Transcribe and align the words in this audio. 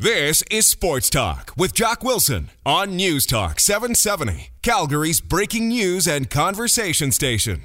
This 0.00 0.44
is 0.48 0.68
Sports 0.68 1.10
Talk 1.10 1.52
with 1.56 1.74
Jock 1.74 2.04
Wilson 2.04 2.50
on 2.64 2.94
News 2.94 3.26
Talk 3.26 3.58
770, 3.58 4.50
Calgary's 4.62 5.20
breaking 5.20 5.66
news 5.66 6.06
and 6.06 6.30
conversation 6.30 7.10
station. 7.10 7.62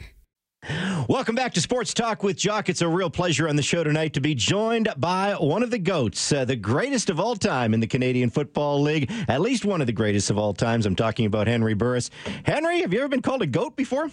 Welcome 1.08 1.36
back 1.36 1.54
to 1.54 1.62
Sports 1.62 1.94
Talk 1.94 2.24
with 2.24 2.36
Jock. 2.36 2.70
It's 2.70 2.82
a 2.82 2.88
real 2.88 3.12
pleasure 3.12 3.48
on 3.48 3.56
the 3.56 3.62
show 3.62 3.84
tonight 3.84 4.14
to 4.14 4.20
be 4.20 4.34
joined 4.34 4.92
by 4.98 5.34
one 5.34 5.62
of 5.62 5.70
the 5.70 5.78
GOATs, 5.78 6.34
uh, 6.34 6.44
the 6.44 6.56
greatest 6.56 7.12
of 7.12 7.20
all 7.20 7.36
time 7.36 7.72
in 7.72 7.82
the 7.82 7.86
Canadian 7.86 8.32
Football 8.32 8.82
League, 8.82 9.12
at 9.28 9.40
least 9.40 9.64
one 9.64 9.82
of 9.82 9.86
the 9.86 9.94
greatest 9.94 10.32
of 10.32 10.38
all 10.40 10.56
times. 10.56 10.88
I'm 10.88 10.96
talking 10.96 11.28
about 11.28 11.46
Henry 11.46 11.76
Burris. 11.76 12.10
Henry, 12.46 12.82
have 12.82 12.92
you 12.92 13.00
ever 13.02 13.10
been 13.10 13.22
called 13.22 13.44
a 13.44 13.46
GOAT 13.46 13.76
before? 13.76 14.10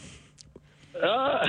Uh, 1.03 1.47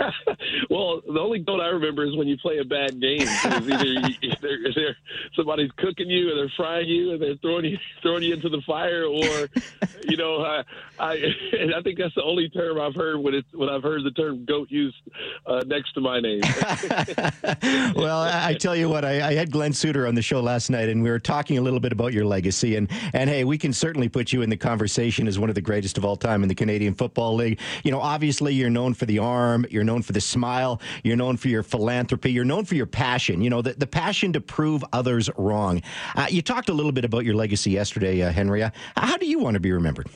well, 0.70 1.00
the 1.06 1.20
only 1.20 1.40
goal 1.40 1.60
I 1.60 1.66
remember 1.66 2.04
is 2.04 2.16
when 2.16 2.28
you 2.28 2.36
play 2.38 2.58
a 2.58 2.64
bad 2.64 3.00
game. 3.00 3.26
Either, 3.44 3.84
you, 3.84 4.00
they're, 4.40 4.58
they're, 4.74 4.96
somebody's 5.36 5.70
cooking 5.76 6.08
you, 6.08 6.32
or 6.32 6.36
they're 6.36 6.52
frying 6.56 6.88
you, 6.88 7.12
and 7.12 7.22
they're 7.22 7.36
throwing 7.36 7.64
you 7.64 7.78
throwing 8.02 8.22
you 8.22 8.34
into 8.34 8.48
the 8.48 8.62
fire, 8.66 9.04
or 9.04 9.48
you 10.08 10.16
know, 10.16 10.42
I 10.42 10.62
I, 10.98 11.34
I 11.76 11.82
think 11.82 11.98
that's 11.98 12.14
the 12.14 12.22
only 12.22 12.48
term 12.48 12.80
I've 12.80 12.94
heard 12.94 13.18
when 13.18 13.34
it's 13.34 13.48
when 13.52 13.68
I've 13.68 13.82
heard 13.82 14.04
the 14.04 14.10
term 14.10 14.44
goat 14.44 14.70
used 14.70 14.96
uh, 15.46 15.62
next 15.66 15.92
to 15.94 16.00
my 16.00 16.20
name. 16.20 16.40
well, 17.96 18.20
I 18.20 18.54
tell 18.58 18.76
you 18.76 18.88
what, 18.88 19.04
I, 19.04 19.28
I 19.28 19.34
had 19.34 19.50
Glenn 19.50 19.72
Suitor 19.72 20.06
on 20.06 20.14
the 20.14 20.22
show 20.22 20.40
last 20.40 20.70
night, 20.70 20.88
and 20.88 21.02
we 21.02 21.10
were 21.10 21.18
talking 21.18 21.58
a 21.58 21.60
little 21.60 21.80
bit 21.80 21.92
about 21.92 22.12
your 22.12 22.24
legacy, 22.24 22.76
and 22.76 22.90
and 23.12 23.28
hey, 23.28 23.44
we 23.44 23.58
can 23.58 23.72
certainly 23.72 24.08
put 24.08 24.32
you 24.32 24.42
in 24.42 24.50
the 24.50 24.56
conversation 24.56 25.26
as 25.26 25.38
one 25.38 25.48
of 25.48 25.54
the 25.54 25.60
greatest 25.60 25.98
of 25.98 26.04
all 26.04 26.16
time 26.16 26.42
in 26.42 26.48
the 26.48 26.54
Canadian 26.54 26.94
Football 26.94 27.34
League. 27.34 27.60
You 27.84 27.90
know, 27.90 28.00
obviously 28.00 28.54
you're 28.54 28.70
known 28.78 28.94
for 28.94 29.06
the 29.06 29.18
arm, 29.18 29.66
you're 29.70 29.82
known 29.82 30.02
for 30.02 30.12
the 30.12 30.20
smile, 30.20 30.80
you're 31.02 31.16
known 31.16 31.36
for 31.36 31.48
your 31.48 31.64
philanthropy, 31.64 32.30
you're 32.30 32.44
known 32.44 32.64
for 32.64 32.76
your 32.76 32.86
passion, 32.86 33.40
you 33.40 33.50
know, 33.50 33.60
the, 33.60 33.72
the 33.72 33.88
passion 33.88 34.32
to 34.32 34.40
prove 34.40 34.84
others 34.92 35.28
wrong. 35.36 35.82
Uh, 36.14 36.28
you 36.30 36.42
talked 36.42 36.68
a 36.68 36.72
little 36.72 36.92
bit 36.92 37.04
about 37.04 37.24
your 37.24 37.34
legacy 37.34 37.72
yesterday, 37.72 38.22
uh, 38.22 38.30
Henry. 38.30 38.62
Uh, 38.62 38.70
how 38.96 39.16
do 39.16 39.26
you 39.26 39.40
want 39.40 39.54
to 39.54 39.60
be 39.60 39.72
remembered? 39.72 40.08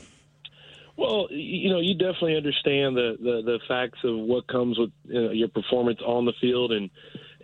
Well, 0.95 1.27
you 1.29 1.71
know, 1.71 1.81
you 1.81 1.93
definitely 1.95 2.37
understand 2.37 2.95
the, 2.95 3.17
the, 3.19 3.41
the 3.43 3.59
facts 3.67 3.99
of 4.05 4.15
what 4.15 4.47
comes 4.47 4.79
with 4.79 4.91
you 5.05 5.21
know, 5.21 5.31
your 5.31 5.49
performance 5.49 5.99
on 6.05 6.23
the 6.25 6.33
field 6.39 6.71
and 6.71 6.89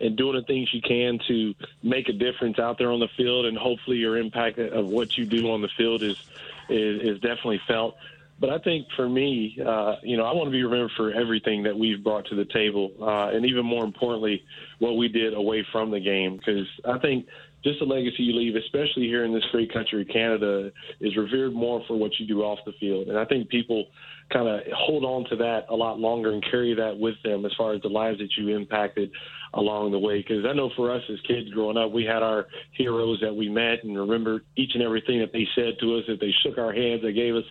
and 0.02 0.16
doing 0.16 0.34
the 0.34 0.42
things 0.44 0.72
you 0.72 0.80
can 0.80 1.18
to 1.28 1.54
make 1.82 2.08
a 2.08 2.14
difference 2.14 2.58
out 2.58 2.78
there 2.78 2.90
on 2.90 3.00
the 3.00 3.08
field, 3.18 3.44
and 3.44 3.58
hopefully 3.58 3.98
your 3.98 4.16
impact 4.16 4.58
of 4.58 4.86
what 4.86 5.18
you 5.18 5.26
do 5.26 5.50
on 5.50 5.60
the 5.60 5.68
field 5.76 6.02
is 6.02 6.16
is, 6.70 7.02
is 7.02 7.20
definitely 7.20 7.60
felt. 7.66 7.96
But 8.40 8.48
I 8.48 8.58
think 8.58 8.86
for 8.96 9.06
me, 9.06 9.58
uh, 9.64 9.96
you 10.02 10.16
know, 10.16 10.24
I 10.24 10.32
want 10.32 10.46
to 10.46 10.50
be 10.50 10.62
remembered 10.62 10.92
for 10.96 11.12
everything 11.12 11.62
that 11.64 11.78
we've 11.78 12.02
brought 12.02 12.24
to 12.26 12.34
the 12.34 12.46
table, 12.46 12.90
uh, 13.00 13.36
and 13.36 13.44
even 13.44 13.66
more 13.66 13.84
importantly, 13.84 14.42
what 14.78 14.96
we 14.96 15.08
did 15.08 15.34
away 15.34 15.64
from 15.70 15.90
the 15.90 16.00
game. 16.00 16.38
Because 16.38 16.66
I 16.86 16.98
think 16.98 17.26
just 17.62 17.78
the 17.78 17.84
legacy 17.84 18.22
you 18.22 18.34
leave, 18.34 18.56
especially 18.56 19.04
here 19.04 19.24
in 19.24 19.34
this 19.34 19.44
great 19.52 19.72
country, 19.72 20.04
Canada, 20.04 20.70
is 21.00 21.16
revered 21.16 21.52
more 21.52 21.82
for 21.86 21.96
what 21.96 22.12
you 22.18 22.26
do 22.26 22.42
off 22.42 22.58
the 22.64 22.72
field. 22.80 23.08
And 23.08 23.18
I 23.18 23.24
think 23.24 23.48
people 23.48 23.86
kind 24.32 24.48
of 24.48 24.60
hold 24.74 25.04
on 25.04 25.28
to 25.28 25.36
that 25.36 25.66
a 25.68 25.74
lot 25.74 25.98
longer 25.98 26.32
and 26.32 26.44
carry 26.50 26.74
that 26.74 26.96
with 26.98 27.16
them 27.24 27.44
as 27.44 27.52
far 27.58 27.74
as 27.74 27.82
the 27.82 27.88
lives 27.88 28.18
that 28.18 28.30
you 28.38 28.56
impacted 28.56 29.10
along 29.54 29.90
the 29.90 29.98
way. 29.98 30.18
Because 30.18 30.44
I 30.48 30.52
know 30.52 30.70
for 30.76 30.94
us 30.94 31.02
as 31.12 31.18
kids 31.26 31.50
growing 31.50 31.76
up, 31.76 31.90
we 31.90 32.04
had 32.04 32.22
our 32.22 32.46
heroes 32.72 33.18
that 33.22 33.34
we 33.34 33.48
met 33.48 33.82
and 33.82 33.98
remember 33.98 34.44
each 34.56 34.70
and 34.74 34.82
everything 34.82 35.20
that 35.20 35.32
they 35.32 35.46
said 35.54 35.74
to 35.80 35.96
us. 35.96 36.04
If 36.08 36.20
they 36.20 36.32
shook 36.42 36.58
our 36.58 36.72
hands, 36.72 37.02
they 37.02 37.12
gave 37.12 37.34
us 37.34 37.44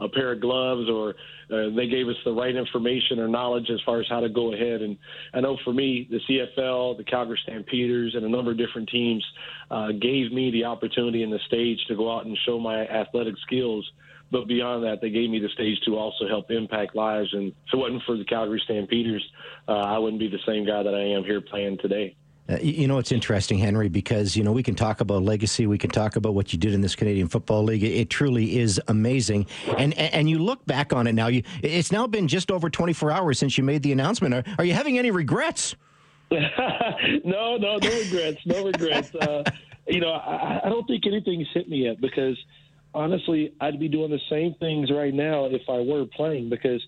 a 0.00 0.08
pair 0.08 0.32
of 0.32 0.40
gloves, 0.40 0.90
or 0.90 1.14
uh, 1.52 1.74
they 1.74 1.88
gave 1.88 2.08
us 2.08 2.16
the 2.24 2.32
right 2.32 2.54
information 2.54 3.18
or 3.18 3.28
knowledge 3.28 3.70
as 3.70 3.80
far 3.84 4.00
as 4.00 4.06
how 4.08 4.20
to 4.20 4.28
go 4.28 4.52
ahead. 4.52 4.82
And 4.82 4.96
I 5.32 5.40
know 5.40 5.58
for 5.64 5.72
me, 5.72 6.08
the 6.10 6.20
CFL, 6.28 6.96
the 6.96 7.04
Calgary 7.04 7.38
Stampeders, 7.42 8.14
and 8.14 8.24
a 8.24 8.28
number 8.28 8.50
of 8.50 8.58
different 8.58 8.88
teams 8.88 9.24
uh, 9.70 9.88
gave 9.92 10.32
me 10.32 10.50
the 10.50 10.64
opportunity 10.64 11.22
and 11.22 11.32
the 11.32 11.40
stage 11.46 11.78
to 11.88 11.96
go 11.96 12.14
out 12.14 12.26
and 12.26 12.36
show 12.46 12.58
my 12.58 12.86
athletic 12.86 13.34
skills 13.46 13.90
but 14.34 14.48
beyond 14.48 14.82
that, 14.82 15.00
they 15.00 15.10
gave 15.10 15.30
me 15.30 15.38
the 15.38 15.48
stage 15.50 15.78
to 15.86 15.96
also 15.96 16.26
help 16.26 16.50
impact 16.50 16.96
lives. 16.96 17.28
And 17.32 17.48
if 17.48 17.72
it 17.72 17.76
wasn't 17.76 18.02
for 18.04 18.16
the 18.16 18.24
Calgary 18.24 18.60
Stampeders, 18.64 19.24
uh, 19.68 19.72
I 19.72 19.98
wouldn't 19.98 20.18
be 20.18 20.28
the 20.28 20.40
same 20.44 20.66
guy 20.66 20.82
that 20.82 20.94
I 20.94 21.16
am 21.16 21.22
here 21.22 21.40
playing 21.40 21.78
today. 21.80 22.16
Uh, 22.48 22.58
you 22.60 22.86
know, 22.86 22.98
it's 22.98 23.10
interesting, 23.10 23.58
Henry, 23.58 23.88
because, 23.88 24.36
you 24.36 24.44
know, 24.44 24.52
we 24.52 24.62
can 24.62 24.74
talk 24.74 25.00
about 25.00 25.22
legacy. 25.22 25.66
We 25.66 25.78
can 25.78 25.90
talk 25.90 26.16
about 26.16 26.34
what 26.34 26.52
you 26.52 26.58
did 26.58 26.74
in 26.74 26.82
this 26.82 26.94
Canadian 26.94 27.28
Football 27.28 27.64
League. 27.64 27.82
It, 27.82 27.92
it 27.92 28.10
truly 28.10 28.58
is 28.58 28.80
amazing. 28.88 29.46
And, 29.78 29.96
and 29.98 30.28
you 30.28 30.38
look 30.38 30.64
back 30.66 30.92
on 30.92 31.06
it 31.06 31.14
now, 31.14 31.28
you, 31.28 31.42
it's 31.62 31.90
now 31.90 32.06
been 32.06 32.28
just 32.28 32.50
over 32.50 32.68
24 32.68 33.10
hours 33.10 33.38
since 33.38 33.56
you 33.56 33.64
made 33.64 33.82
the 33.82 33.92
announcement. 33.92 34.34
Are, 34.34 34.44
are 34.58 34.64
you 34.64 34.74
having 34.74 34.98
any 34.98 35.10
regrets? 35.10 35.74
no, 36.30 37.56
no, 37.56 37.56
no 37.56 37.76
regrets. 37.78 38.40
No 38.44 38.64
regrets. 38.64 39.14
Uh, 39.14 39.42
you 39.86 40.00
know, 40.00 40.12
I, 40.12 40.60
I 40.64 40.68
don't 40.68 40.86
think 40.86 41.06
anything's 41.06 41.48
hit 41.54 41.68
me 41.68 41.84
yet 41.84 42.00
because– 42.00 42.36
honestly, 42.94 43.52
I'd 43.60 43.80
be 43.80 43.88
doing 43.88 44.10
the 44.10 44.20
same 44.30 44.54
things 44.54 44.90
right 44.90 45.12
now 45.12 45.46
if 45.46 45.62
I 45.68 45.80
were 45.80 46.06
playing 46.06 46.48
because 46.48 46.82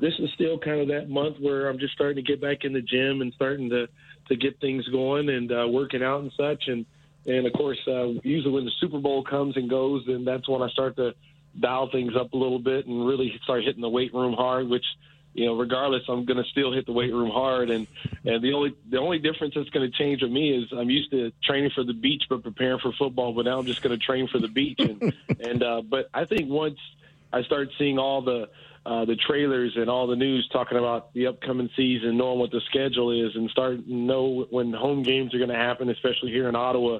this 0.00 0.14
is 0.18 0.30
still 0.34 0.58
kind 0.58 0.80
of 0.80 0.88
that 0.88 1.08
month 1.08 1.38
where 1.40 1.68
I'm 1.68 1.78
just 1.78 1.94
starting 1.94 2.16
to 2.16 2.30
get 2.30 2.40
back 2.40 2.64
in 2.64 2.72
the 2.72 2.82
gym 2.82 3.20
and 3.20 3.32
starting 3.34 3.70
to 3.70 3.88
to 4.28 4.36
get 4.36 4.60
things 4.60 4.86
going 4.88 5.28
and 5.28 5.52
uh, 5.52 5.66
working 5.68 6.02
out 6.02 6.20
and 6.20 6.32
such. 6.36 6.68
And 6.68 6.84
and 7.26 7.46
of 7.46 7.52
course, 7.52 7.78
uh, 7.88 8.08
usually 8.22 8.52
when 8.52 8.64
the 8.64 8.72
Super 8.80 8.98
Bowl 8.98 9.24
comes 9.24 9.56
and 9.56 9.68
goes, 9.68 10.04
then 10.06 10.24
that's 10.24 10.48
when 10.48 10.62
I 10.62 10.68
start 10.68 10.96
to 10.96 11.14
dial 11.58 11.88
things 11.90 12.14
up 12.16 12.32
a 12.32 12.36
little 12.36 12.58
bit 12.58 12.86
and 12.86 13.06
really 13.06 13.38
start 13.42 13.64
hitting 13.64 13.80
the 13.80 13.88
weight 13.88 14.12
room 14.12 14.34
hard, 14.34 14.68
which 14.68 14.84
you 15.36 15.44
know, 15.44 15.54
regardless, 15.54 16.02
I'm 16.08 16.24
going 16.24 16.42
to 16.42 16.48
still 16.48 16.72
hit 16.72 16.86
the 16.86 16.92
weight 16.92 17.12
room 17.12 17.30
hard. 17.30 17.68
And 17.68 17.86
and 18.24 18.42
the 18.42 18.54
only 18.54 18.74
the 18.88 18.98
only 18.98 19.18
difference 19.18 19.54
that's 19.54 19.68
going 19.68 19.90
to 19.90 19.96
change 19.96 20.22
with 20.22 20.30
me 20.30 20.50
is 20.50 20.72
I'm 20.72 20.88
used 20.88 21.10
to 21.10 21.30
training 21.44 21.72
for 21.74 21.84
the 21.84 21.92
beach 21.92 22.24
but 22.28 22.42
preparing 22.42 22.78
for 22.78 22.92
football. 22.92 23.34
But 23.34 23.44
now 23.44 23.58
I'm 23.58 23.66
just 23.66 23.82
going 23.82 23.98
to 23.98 24.04
train 24.04 24.28
for 24.28 24.38
the 24.38 24.48
beach. 24.48 24.78
And 24.78 25.14
and 25.40 25.62
uh, 25.62 25.82
but 25.82 26.08
I 26.14 26.24
think 26.24 26.48
once 26.48 26.78
I 27.32 27.42
start 27.42 27.68
seeing 27.78 27.98
all 27.98 28.22
the 28.22 28.48
uh, 28.86 29.04
the 29.04 29.16
trailers 29.16 29.72
and 29.74 29.90
all 29.90 30.06
the 30.06 30.14
news 30.14 30.48
talking 30.52 30.78
about 30.78 31.12
the 31.12 31.26
upcoming 31.26 31.68
season, 31.76 32.16
knowing 32.16 32.38
what 32.38 32.52
the 32.52 32.60
schedule 32.70 33.10
is, 33.10 33.34
and 33.34 33.50
start 33.50 33.84
know 33.84 34.46
when 34.50 34.72
home 34.72 35.02
games 35.02 35.34
are 35.34 35.38
going 35.38 35.50
to 35.50 35.56
happen, 35.56 35.90
especially 35.90 36.30
here 36.30 36.48
in 36.48 36.54
Ottawa. 36.54 36.98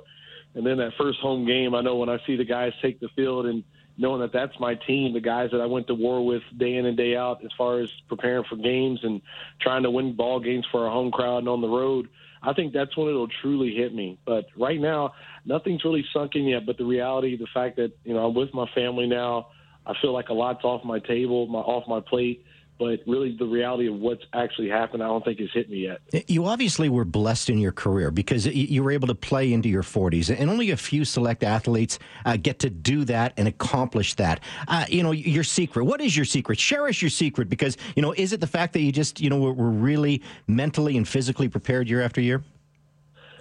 And 0.56 0.66
then 0.66 0.78
that 0.78 0.94
first 0.98 1.20
home 1.20 1.46
game, 1.46 1.76
I 1.76 1.82
know 1.82 1.94
when 1.94 2.08
I 2.08 2.18
see 2.26 2.34
the 2.34 2.44
guys 2.44 2.72
take 2.82 2.98
the 2.98 3.08
field 3.14 3.46
and 3.46 3.62
knowing 3.96 4.20
that 4.20 4.32
that's 4.32 4.58
my 4.58 4.74
team, 4.74 5.12
the 5.12 5.20
guys 5.20 5.50
that 5.52 5.60
I 5.60 5.66
went 5.66 5.86
to 5.86 5.94
war 5.94 6.26
with 6.26 6.42
day 6.58 6.74
in 6.74 6.86
and 6.86 6.96
day 6.96 7.14
out, 7.14 7.44
as 7.44 7.50
far 7.56 7.78
as 7.78 7.88
preparing 8.08 8.44
for 8.48 8.56
games 8.56 8.98
and 9.04 9.22
trying 9.60 9.84
to 9.84 9.90
win 9.90 10.16
ball 10.16 10.40
games 10.40 10.66
for 10.72 10.86
our 10.86 10.90
home 10.90 11.12
crowd 11.12 11.38
and 11.38 11.48
on 11.48 11.60
the 11.60 11.68
road. 11.68 12.08
I 12.42 12.52
think 12.52 12.72
that's 12.72 12.96
when 12.96 13.08
it'll 13.08 13.28
truly 13.42 13.74
hit 13.76 13.94
me. 13.94 14.18
But 14.26 14.46
right 14.56 14.80
now, 14.80 15.14
nothing's 15.44 15.84
really 15.84 16.04
sunk 16.12 16.34
in 16.34 16.46
yet. 16.46 16.66
But 16.66 16.78
the 16.78 16.84
reality, 16.84 17.36
the 17.36 17.46
fact 17.54 17.76
that 17.76 17.92
you 18.04 18.14
know 18.14 18.26
I'm 18.26 18.34
with 18.34 18.52
my 18.52 18.66
family 18.74 19.06
now, 19.06 19.48
I 19.86 19.94
feel 20.00 20.12
like 20.12 20.28
a 20.28 20.34
lot's 20.34 20.64
off 20.64 20.84
my 20.84 20.98
table, 20.98 21.46
my 21.46 21.60
off 21.60 21.86
my 21.88 22.00
plate 22.00 22.44
but 22.78 23.00
really 23.06 23.36
the 23.38 23.46
reality 23.46 23.88
of 23.88 23.94
what's 23.94 24.22
actually 24.34 24.68
happened, 24.68 25.02
I 25.02 25.06
don't 25.06 25.24
think 25.24 25.40
has 25.40 25.48
hit 25.52 25.70
me 25.70 25.84
yet. 25.84 26.00
You 26.28 26.46
obviously 26.46 26.88
were 26.88 27.04
blessed 27.04 27.50
in 27.50 27.58
your 27.58 27.72
career 27.72 28.10
because 28.10 28.46
you 28.46 28.82
were 28.82 28.90
able 28.90 29.08
to 29.08 29.14
play 29.14 29.52
into 29.52 29.68
your 29.68 29.82
40s, 29.82 30.34
and 30.36 30.50
only 30.50 30.70
a 30.70 30.76
few 30.76 31.04
select 31.04 31.42
athletes 31.42 31.98
uh, 32.24 32.36
get 32.36 32.58
to 32.60 32.70
do 32.70 33.04
that 33.06 33.32
and 33.36 33.48
accomplish 33.48 34.14
that. 34.14 34.40
Uh, 34.68 34.84
you 34.88 35.02
know, 35.02 35.12
your 35.12 35.44
secret. 35.44 35.84
What 35.84 36.00
is 36.00 36.16
your 36.16 36.24
secret? 36.26 36.58
Us 36.58 37.00
your 37.00 37.10
secret 37.10 37.48
because, 37.48 37.76
you 37.94 38.02
know, 38.02 38.12
is 38.12 38.32
it 38.32 38.40
the 38.40 38.46
fact 38.46 38.72
that 38.74 38.80
you 38.80 38.92
just, 38.92 39.20
you 39.20 39.30
know, 39.30 39.38
were 39.38 39.70
really 39.70 40.22
mentally 40.46 40.96
and 40.96 41.06
physically 41.08 41.48
prepared 41.48 41.88
year 41.88 42.02
after 42.02 42.20
year? 42.20 42.42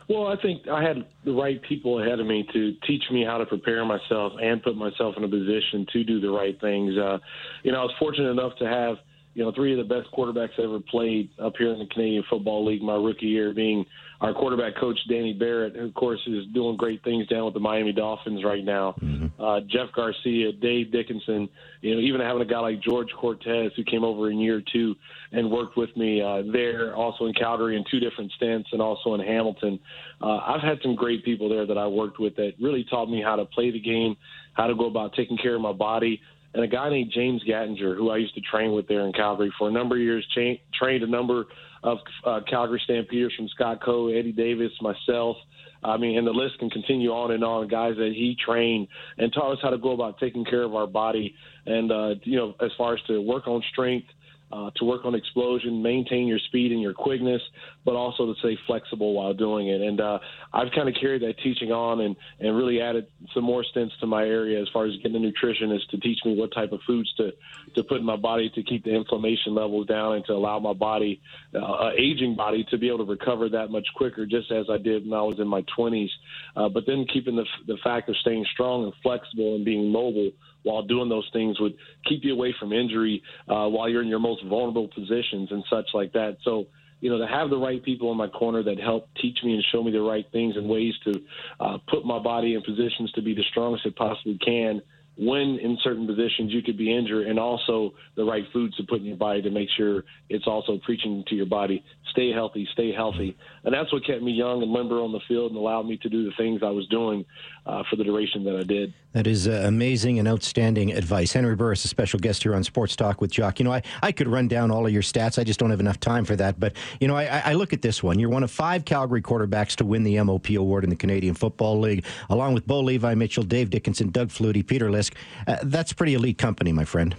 Well, 0.07 0.27
I 0.27 0.35
think 0.41 0.67
I 0.67 0.83
had 0.83 1.05
the 1.23 1.33
right 1.33 1.61
people 1.63 2.01
ahead 2.01 2.19
of 2.19 2.27
me 2.27 2.47
to 2.53 2.73
teach 2.85 3.03
me 3.11 3.25
how 3.25 3.39
to 3.39 3.45
prepare 3.45 3.83
myself 3.85 4.33
and 4.41 4.61
put 4.61 4.75
myself 4.75 5.15
in 5.17 5.23
a 5.23 5.27
position 5.27 5.85
to 5.93 6.03
do 6.03 6.21
the 6.21 6.29
right 6.29 6.59
things. 6.61 6.95
Uh, 6.97 7.17
you 7.63 7.71
know, 7.71 7.79
I 7.79 7.83
was 7.83 7.93
fortunate 7.99 8.29
enough 8.29 8.55
to 8.59 8.65
have– 8.65 8.97
you 9.35 9.43
know, 9.43 9.51
three 9.51 9.77
of 9.77 9.85
the 9.85 9.93
best 9.93 10.09
quarterbacks 10.17 10.57
I 10.57 10.63
ever 10.63 10.79
played 10.79 11.29
up 11.43 11.53
here 11.59 11.73
in 11.73 11.79
the 11.79 11.85
Canadian 11.87 12.23
Football 12.29 12.65
League 12.65 12.81
my 12.81 12.95
rookie 12.95 13.25
year, 13.25 13.53
being 13.53 13.85
our 14.25 14.33
quarterback 14.33 14.75
coach 14.75 14.97
Danny 15.07 15.33
Barrett, 15.33 15.75
who 15.75 15.85
of 15.85 15.93
course 15.93 16.19
is 16.27 16.45
doing 16.53 16.75
great 16.75 17.03
things 17.03 17.27
down 17.27 17.45
with 17.45 17.53
the 17.53 17.59
Miami 17.59 17.91
Dolphins 17.91 18.43
right 18.43 18.63
now. 18.63 18.95
Mm-hmm. 19.01 19.41
Uh, 19.41 19.61
Jeff 19.61 19.93
Garcia, 19.95 20.51
Dave 20.51 20.91
Dickenson, 20.91 21.47
you 21.81 21.93
know, 21.93 22.01
even 22.01 22.21
having 22.21 22.41
a 22.41 22.45
guy 22.45 22.59
like 22.59 22.81
George 22.81 23.09
Cortez 23.19 23.71
who 23.75 23.83
came 23.83 24.03
over 24.03 24.31
in 24.31 24.39
year 24.39 24.61
two 24.73 24.95
and 25.31 25.49
worked 25.51 25.77
with 25.77 25.95
me 25.95 26.21
uh, 26.21 26.41
there, 26.51 26.95
also 26.95 27.25
in 27.25 27.33
Calgary 27.33 27.77
in 27.77 27.83
two 27.89 27.99
different 27.99 28.31
stints, 28.33 28.69
and 28.71 28.81
also 28.81 29.13
in 29.13 29.21
Hamilton. 29.21 29.79
Uh, 30.21 30.37
I've 30.37 30.61
had 30.61 30.79
some 30.81 30.95
great 30.95 31.23
people 31.23 31.47
there 31.47 31.65
that 31.67 31.77
I 31.77 31.87
worked 31.87 32.19
with 32.19 32.35
that 32.37 32.53
really 32.59 32.85
taught 32.89 33.09
me 33.09 33.21
how 33.21 33.35
to 33.35 33.45
play 33.45 33.71
the 33.71 33.79
game, 33.79 34.15
how 34.53 34.67
to 34.67 34.75
go 34.75 34.85
about 34.85 35.13
taking 35.13 35.37
care 35.37 35.55
of 35.55 35.61
my 35.61 35.73
body 35.73 36.21
and 36.55 36.63
a 36.63 36.67
guy 36.67 36.89
named 36.89 37.11
James 37.13 37.43
Gattinger, 37.43 37.97
who 37.97 38.09
I 38.11 38.17
used 38.17 38.33
to 38.35 38.41
train 38.41 38.71
with 38.71 38.87
there 38.87 39.05
in 39.05 39.11
Calgary 39.11 39.53
for 39.59 39.67
a 39.67 39.71
number 39.71 39.95
of 39.95 40.01
years, 40.01 40.25
cha- 40.33 40.61
trained 40.73 41.03
a 41.03 41.07
number 41.07 41.47
of 41.85 41.99
uh, 42.25 42.39
Calgary 42.49 42.81
Stampeders 42.83 43.33
from 43.37 43.47
Scott 43.49 43.81
Coe, 43.81 44.09
Eddie 44.09 44.31
Davis, 44.31 44.71
myself. 44.81 45.37
I 45.83 45.97
mean, 45.97 46.17
and 46.17 46.25
the 46.25 46.31
list 46.31 46.57
can 46.57 46.71
continue 46.71 47.11
on 47.11 47.31
and 47.31 47.43
on. 47.43 47.67
Guys 47.67 47.95
that 47.97 48.11
he 48.15 48.35
trained 48.43 48.87
and 49.19 49.31
taught 49.31 49.53
us 49.53 49.59
how 49.61 49.69
to 49.69 49.77
go 49.77 49.91
about 49.91 50.17
taking 50.17 50.43
care 50.43 50.63
of 50.63 50.73
our 50.73 50.87
body, 50.87 51.35
and 51.67 51.91
uh, 51.91 52.15
you 52.23 52.37
know, 52.37 52.55
as 52.59 52.71
far 52.75 52.95
as 52.95 53.01
to 53.03 53.21
work 53.21 53.47
on 53.47 53.61
strength, 53.71 54.07
uh, 54.51 54.69
to 54.75 54.85
work 54.85 55.05
on 55.05 55.15
explosion, 55.15 55.81
maintain 55.81 56.27
your 56.27 56.39
speed 56.39 56.71
and 56.71 56.81
your 56.81 56.93
quickness, 56.93 57.41
but 57.83 57.95
also 57.95 58.31
to 58.31 58.39
stay 58.39 58.57
flexible 58.67 59.13
while 59.13 59.33
doing 59.33 59.67
it. 59.67 59.81
And 59.81 59.99
uh, 59.99 60.19
I've 60.53 60.71
kind 60.73 60.87
of 60.87 60.95
carried 60.99 61.23
that 61.23 61.37
teaching 61.43 61.71
on 61.71 62.01
and, 62.01 62.15
and 62.39 62.55
really 62.55 62.81
added 62.81 63.07
some 63.33 63.43
more 63.43 63.63
stints 63.63 63.95
to 63.99 64.07
my 64.07 64.23
area 64.23 64.61
as 64.61 64.67
far 64.71 64.85
as 64.85 64.95
getting 64.97 65.17
a 65.17 65.19
nutritionist 65.19 65.89
to 65.89 65.97
teach 65.97 66.19
me 66.25 66.35
what 66.35 66.53
type 66.53 66.71
of 66.71 66.79
foods 66.85 67.11
to, 67.15 67.31
to 67.75 67.83
put 67.83 67.97
in 67.97 68.05
my 68.05 68.15
body 68.15 68.49
to 68.55 68.63
keep 68.63 68.83
the 68.83 68.95
inflammation 68.95 69.55
levels 69.55 69.87
down 69.87 70.15
and 70.15 70.25
to 70.25 70.33
allow 70.33 70.59
my 70.59 70.73
body, 70.73 71.21
uh, 71.53 71.89
aging 71.97 72.35
body, 72.35 72.65
to 72.69 72.77
be 72.77 72.87
able 72.87 72.99
to 72.99 73.11
recover 73.11 73.49
that 73.49 73.69
much 73.69 73.87
quicker, 73.95 74.25
just 74.25 74.51
as 74.51 74.65
I 74.69 74.77
did 74.77 75.09
when 75.09 75.19
I 75.19 75.23
was 75.23 75.39
in 75.39 75.47
my 75.47 75.63
20s. 75.77 76.09
Uh, 76.55 76.69
but 76.69 76.85
then 76.85 77.05
keeping 77.11 77.35
the, 77.35 77.45
the 77.67 77.77
fact 77.83 78.09
of 78.09 78.15
staying 78.17 78.45
strong 78.53 78.83
and 78.83 78.93
flexible 79.01 79.55
and 79.55 79.65
being 79.65 79.91
mobile 79.91 80.31
while 80.65 80.83
doing 80.83 81.07
those 81.07 81.29
things 81.31 81.59
would 81.59 81.75
keep 82.05 82.23
you 82.23 82.33
away 82.33 82.53
from 82.59 82.73
injury 82.73 83.23
uh, 83.47 83.67
while 83.67 83.87
you're 83.87 84.01
in 84.01 84.07
your 84.07 84.19
most 84.19 84.43
vulnerable 84.45 84.87
positions 84.87 85.49
and 85.51 85.63
such 85.69 85.85
like 85.93 86.11
that. 86.13 86.37
So, 86.43 86.65
you 86.99 87.09
know, 87.09 87.19
to 87.19 87.27
have 87.27 87.49
the 87.49 87.57
right 87.57 87.83
people 87.83 88.11
in 88.11 88.17
my 88.17 88.27
corner 88.27 88.63
that 88.63 88.79
help 88.79 89.07
teach 89.21 89.37
me 89.43 89.53
and 89.53 89.63
show 89.71 89.83
me 89.83 89.91
the 89.91 90.01
right 90.01 90.25
things 90.31 90.55
and 90.57 90.67
ways 90.67 90.93
to 91.03 91.21
uh, 91.59 91.77
put 91.87 92.03
my 92.05 92.19
body 92.19 92.55
in 92.55 92.61
positions 92.63 93.11
to 93.13 93.21
be 93.21 93.35
the 93.35 93.43
strongest 93.51 93.85
it 93.85 93.95
possibly 93.95 94.37
can 94.43 94.81
when 95.17 95.59
in 95.61 95.77
certain 95.83 96.05
positions 96.05 96.51
you 96.51 96.61
could 96.61 96.77
be 96.77 96.95
injured, 96.95 97.27
and 97.27 97.39
also 97.39 97.93
the 98.15 98.23
right 98.23 98.43
foods 98.51 98.75
to 98.77 98.83
put 98.83 98.99
in 98.99 99.05
your 99.05 99.17
body 99.17 99.41
to 99.41 99.49
make 99.49 99.69
sure 99.77 100.03
it's 100.29 100.47
also 100.47 100.77
preaching 100.83 101.23
to 101.27 101.35
your 101.35 101.45
body, 101.45 101.83
stay 102.11 102.31
healthy, 102.31 102.67
stay 102.73 102.91
healthy. 102.91 103.35
And 103.63 103.73
that's 103.73 103.91
what 103.91 104.05
kept 104.05 104.21
me 104.21 104.31
young 104.31 104.61
and 104.61 104.71
limber 104.71 105.01
on 105.01 105.11
the 105.11 105.21
field 105.27 105.51
and 105.51 105.57
allowed 105.57 105.83
me 105.83 105.97
to 105.97 106.09
do 106.09 106.25
the 106.25 106.31
things 106.37 106.61
I 106.63 106.69
was 106.69 106.87
doing 106.87 107.25
uh, 107.65 107.83
for 107.89 107.95
the 107.95 108.03
duration 108.03 108.43
that 108.45 108.55
I 108.55 108.63
did. 108.63 108.93
That 109.13 109.27
is 109.27 109.47
uh, 109.47 109.63
amazing 109.65 110.19
and 110.19 110.27
outstanding 110.27 110.91
advice. 110.91 111.31
Henry 111.31 111.55
Burris, 111.55 111.85
a 111.85 111.87
special 111.87 112.19
guest 112.19 112.43
here 112.43 112.53
on 112.53 112.63
Sports 112.63 112.97
Talk 112.97 113.21
with 113.21 113.31
Jock. 113.31 113.59
You 113.59 113.65
know, 113.65 113.71
I, 113.71 113.81
I 114.03 114.11
could 114.11 114.27
run 114.27 114.49
down 114.49 114.71
all 114.71 114.85
of 114.85 114.91
your 114.91 115.01
stats. 115.01 115.39
I 115.39 115.45
just 115.45 115.57
don't 115.57 115.69
have 115.69 115.79
enough 115.79 115.99
time 116.01 116.25
for 116.25 116.35
that. 116.35 116.59
But, 116.59 116.73
you 116.99 117.07
know, 117.07 117.15
I, 117.15 117.41
I 117.45 117.53
look 117.53 117.71
at 117.71 117.81
this 117.81 118.03
one. 118.03 118.19
You're 118.19 118.29
one 118.29 118.43
of 118.43 118.51
five 118.51 118.83
Calgary 118.83 119.21
quarterbacks 119.21 119.75
to 119.77 119.85
win 119.85 120.03
the 120.03 120.21
MOP 120.21 120.49
award 120.49 120.83
in 120.83 120.89
the 120.89 120.97
Canadian 120.97 121.33
Football 121.33 121.79
League, 121.79 122.05
along 122.29 122.55
with 122.55 122.67
Bo 122.67 122.81
Levi 122.81 123.15
Mitchell, 123.15 123.43
Dave 123.43 123.69
dickenson 123.69 124.09
Doug 124.09 124.27
Flutie, 124.29 124.65
Peter 124.65 124.91
Liske. 125.05 125.15
Uh, 125.47 125.57
that's 125.63 125.93
pretty 125.93 126.13
elite 126.13 126.37
company, 126.37 126.71
my 126.71 126.85
friend. 126.85 127.15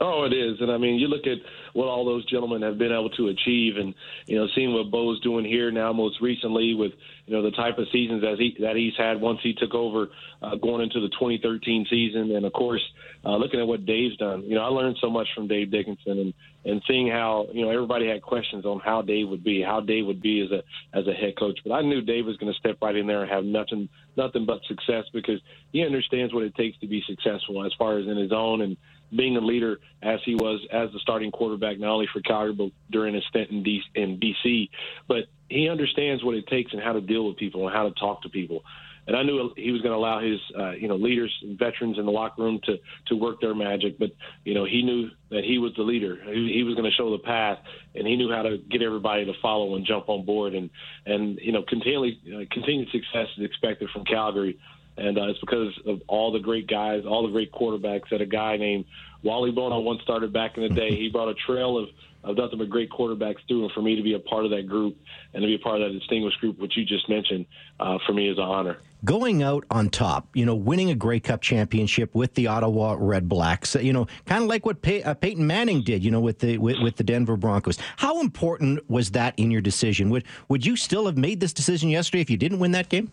Oh, 0.00 0.24
it 0.24 0.32
is, 0.32 0.60
and 0.60 0.70
I 0.70 0.78
mean, 0.78 0.94
you 0.94 1.08
look 1.08 1.26
at 1.26 1.38
what 1.72 1.88
all 1.88 2.04
those 2.04 2.24
gentlemen 2.26 2.62
have 2.62 2.78
been 2.78 2.92
able 2.92 3.10
to 3.10 3.28
achieve, 3.28 3.78
and 3.78 3.94
you 4.26 4.38
know, 4.38 4.46
seeing 4.54 4.72
what 4.72 4.92
Bo's 4.92 5.20
doing 5.22 5.44
here 5.44 5.72
now, 5.72 5.92
most 5.92 6.20
recently 6.20 6.74
with 6.74 6.92
you 7.26 7.34
know 7.34 7.42
the 7.42 7.50
type 7.50 7.78
of 7.78 7.86
seasons 7.90 8.22
that 8.22 8.36
he 8.38 8.56
that 8.62 8.76
he's 8.76 8.92
had 8.96 9.20
once 9.20 9.40
he 9.42 9.54
took 9.54 9.74
over, 9.74 10.10
uh, 10.40 10.54
going 10.54 10.82
into 10.82 11.00
the 11.00 11.08
2013 11.08 11.86
season, 11.90 12.30
and 12.30 12.46
of 12.46 12.52
course, 12.52 12.82
uh, 13.24 13.36
looking 13.36 13.58
at 13.58 13.66
what 13.66 13.86
Dave's 13.86 14.16
done. 14.18 14.44
You 14.44 14.54
know, 14.54 14.62
I 14.62 14.68
learned 14.68 14.98
so 15.00 15.10
much 15.10 15.26
from 15.34 15.48
Dave 15.48 15.72
Dickenson, 15.72 16.18
and 16.20 16.34
and 16.64 16.80
seeing 16.86 17.08
how 17.08 17.48
you 17.52 17.62
know 17.62 17.70
everybody 17.70 18.06
had 18.06 18.22
questions 18.22 18.64
on 18.64 18.78
how 18.78 19.02
Dave 19.02 19.28
would 19.28 19.42
be, 19.42 19.62
how 19.62 19.80
Dave 19.80 20.06
would 20.06 20.22
be 20.22 20.42
as 20.42 20.52
a 20.52 20.62
as 20.96 21.08
a 21.08 21.12
head 21.12 21.36
coach, 21.36 21.58
but 21.64 21.72
I 21.72 21.82
knew 21.82 22.02
Dave 22.02 22.24
was 22.24 22.36
going 22.36 22.52
to 22.52 22.58
step 22.60 22.78
right 22.80 22.94
in 22.94 23.08
there 23.08 23.22
and 23.22 23.30
have 23.32 23.44
nothing 23.44 23.88
nothing 24.16 24.46
but 24.46 24.60
success 24.68 25.06
because 25.12 25.40
he 25.72 25.84
understands 25.84 26.32
what 26.32 26.44
it 26.44 26.54
takes 26.54 26.78
to 26.78 26.86
be 26.86 27.02
successful 27.04 27.66
as 27.66 27.72
far 27.76 27.98
as 27.98 28.06
in 28.06 28.16
his 28.16 28.30
own 28.32 28.62
and 28.62 28.76
being 29.14 29.36
a 29.36 29.40
leader 29.40 29.80
as 30.02 30.20
he 30.24 30.34
was 30.34 30.60
as 30.72 30.90
the 30.92 30.98
starting 31.00 31.30
quarterback, 31.30 31.78
not 31.78 31.90
only 31.90 32.08
for 32.12 32.20
Calgary 32.20 32.52
but 32.52 32.70
during 32.90 33.14
his 33.14 33.24
stint 33.28 33.50
in, 33.50 33.62
D- 33.62 33.82
in 33.94 34.18
DC. 34.18 34.70
But 35.06 35.24
he 35.48 35.68
understands 35.68 36.22
what 36.22 36.34
it 36.34 36.46
takes 36.46 36.72
and 36.72 36.82
how 36.82 36.92
to 36.92 37.00
deal 37.00 37.26
with 37.26 37.36
people 37.36 37.66
and 37.66 37.74
how 37.74 37.88
to 37.88 37.94
talk 37.94 38.22
to 38.22 38.28
people. 38.28 38.62
And 39.06 39.16
I 39.16 39.22
knew 39.22 39.54
he 39.56 39.72
was 39.72 39.80
going 39.80 39.92
to 39.92 39.96
allow 39.96 40.20
his, 40.20 40.38
uh, 40.56 40.72
you 40.72 40.86
know, 40.86 40.96
leaders 40.96 41.34
and 41.40 41.58
veterans 41.58 41.98
in 41.98 42.04
the 42.04 42.12
locker 42.12 42.42
room 42.42 42.60
to 42.64 42.76
to 43.06 43.16
work 43.16 43.40
their 43.40 43.54
magic. 43.54 43.98
But 43.98 44.10
you 44.44 44.52
know, 44.52 44.66
he 44.66 44.82
knew 44.82 45.08
that 45.30 45.44
he 45.44 45.56
was 45.56 45.72
the 45.76 45.82
leader. 45.82 46.18
He, 46.26 46.52
he 46.52 46.62
was 46.62 46.74
going 46.74 46.84
to 46.84 46.94
show 46.94 47.10
the 47.10 47.22
path, 47.22 47.58
and 47.94 48.06
he 48.06 48.16
knew 48.16 48.30
how 48.30 48.42
to 48.42 48.58
get 48.58 48.82
everybody 48.82 49.24
to 49.24 49.32
follow 49.40 49.76
and 49.76 49.86
jump 49.86 50.10
on 50.10 50.26
board. 50.26 50.54
And 50.54 50.68
and 51.06 51.38
you 51.40 51.52
know, 51.52 51.62
continually 51.62 52.20
uh, 52.26 52.44
continued 52.52 52.90
success 52.90 53.28
is 53.38 53.46
expected 53.46 53.88
from 53.94 54.04
Calgary 54.04 54.58
and 54.98 55.18
uh, 55.18 55.28
it's 55.28 55.38
because 55.40 55.72
of 55.86 56.00
all 56.06 56.32
the 56.32 56.38
great 56.38 56.66
guys, 56.66 57.04
all 57.06 57.26
the 57.26 57.32
great 57.32 57.52
quarterbacks 57.52 58.08
that 58.10 58.20
a 58.20 58.26
guy 58.26 58.56
named 58.56 58.84
Wally 59.22 59.50
Buono 59.50 59.80
once 59.80 60.02
started 60.02 60.32
back 60.32 60.56
in 60.56 60.62
the 60.62 60.68
day. 60.68 60.90
he 60.90 61.08
brought 61.08 61.28
a 61.28 61.34
trail 61.34 61.78
of 61.78 61.88
of 62.24 62.36
nothing 62.36 62.58
but 62.58 62.68
great 62.68 62.90
quarterbacks 62.90 63.36
through, 63.46 63.62
and 63.62 63.72
for 63.72 63.80
me 63.80 63.94
to 63.94 64.02
be 64.02 64.14
a 64.14 64.18
part 64.18 64.44
of 64.44 64.50
that 64.50 64.66
group 64.66 64.96
and 65.32 65.40
to 65.40 65.46
be 65.46 65.54
a 65.54 65.58
part 65.58 65.80
of 65.80 65.88
that 65.92 65.98
distinguished 65.98 66.38
group, 66.40 66.58
which 66.58 66.76
you 66.76 66.84
just 66.84 67.08
mentioned, 67.08 67.46
uh, 67.78 67.96
for 68.06 68.12
me 68.12 68.28
is 68.28 68.38
an 68.38 68.44
honor. 68.44 68.78
Going 69.04 69.44
out 69.44 69.64
on 69.70 69.88
top, 69.88 70.26
you 70.34 70.44
know, 70.44 70.56
winning 70.56 70.90
a 70.90 70.96
Grey 70.96 71.20
Cup 71.20 71.40
championship 71.40 72.12
with 72.16 72.34
the 72.34 72.48
Ottawa 72.48 72.96
Red 72.98 73.28
Blacks, 73.28 73.76
you 73.76 73.92
know, 73.92 74.08
kind 74.26 74.42
of 74.42 74.48
like 74.48 74.66
what 74.66 74.82
Pey- 74.82 75.04
uh, 75.04 75.14
Peyton 75.14 75.46
Manning 75.46 75.82
did, 75.82 76.04
you 76.04 76.10
know, 76.10 76.20
with 76.20 76.40
the 76.40 76.58
with, 76.58 76.80
with 76.80 76.96
the 76.96 77.04
Denver 77.04 77.36
Broncos. 77.36 77.78
How 77.96 78.20
important 78.20 78.88
was 78.90 79.12
that 79.12 79.34
in 79.36 79.52
your 79.52 79.60
decision? 79.60 80.10
Would 80.10 80.24
would 80.48 80.66
you 80.66 80.74
still 80.74 81.06
have 81.06 81.16
made 81.16 81.38
this 81.38 81.52
decision 81.52 81.88
yesterday 81.88 82.20
if 82.20 82.30
you 82.30 82.36
didn't 82.36 82.58
win 82.58 82.72
that 82.72 82.88
game? 82.88 83.12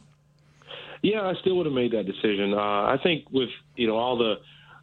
Yeah, 1.01 1.21
I 1.21 1.33
still 1.42 1.57
would 1.57 1.65
have 1.65 1.75
made 1.75 1.92
that 1.92 2.06
decision. 2.06 2.53
Uh, 2.53 2.57
I 2.57 2.97
think 3.01 3.30
with 3.31 3.50
you 3.75 3.88
know 3.88 3.95
all 3.95 4.18
the, 4.18 4.36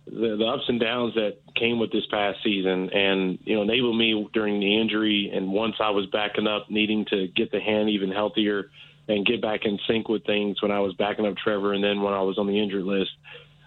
the 0.06 0.36
the 0.36 0.44
ups 0.44 0.64
and 0.68 0.80
downs 0.80 1.14
that 1.14 1.38
came 1.54 1.78
with 1.78 1.92
this 1.92 2.06
past 2.10 2.38
season, 2.44 2.90
and 2.90 3.38
you 3.44 3.56
know 3.56 3.62
enabled 3.62 3.96
me 3.96 4.28
during 4.32 4.60
the 4.60 4.80
injury, 4.80 5.30
and 5.34 5.52
once 5.52 5.76
I 5.80 5.90
was 5.90 6.06
backing 6.06 6.46
up, 6.46 6.70
needing 6.70 7.04
to 7.06 7.28
get 7.28 7.50
the 7.50 7.60
hand 7.60 7.90
even 7.90 8.10
healthier 8.10 8.70
and 9.08 9.26
get 9.26 9.42
back 9.42 9.60
in 9.64 9.78
sync 9.88 10.08
with 10.08 10.24
things 10.24 10.62
when 10.62 10.70
I 10.70 10.80
was 10.80 10.94
backing 10.94 11.26
up 11.26 11.36
Trevor, 11.36 11.72
and 11.72 11.82
then 11.82 12.02
when 12.02 12.14
I 12.14 12.22
was 12.22 12.38
on 12.38 12.46
the 12.46 12.60
injured 12.60 12.84
list. 12.84 13.10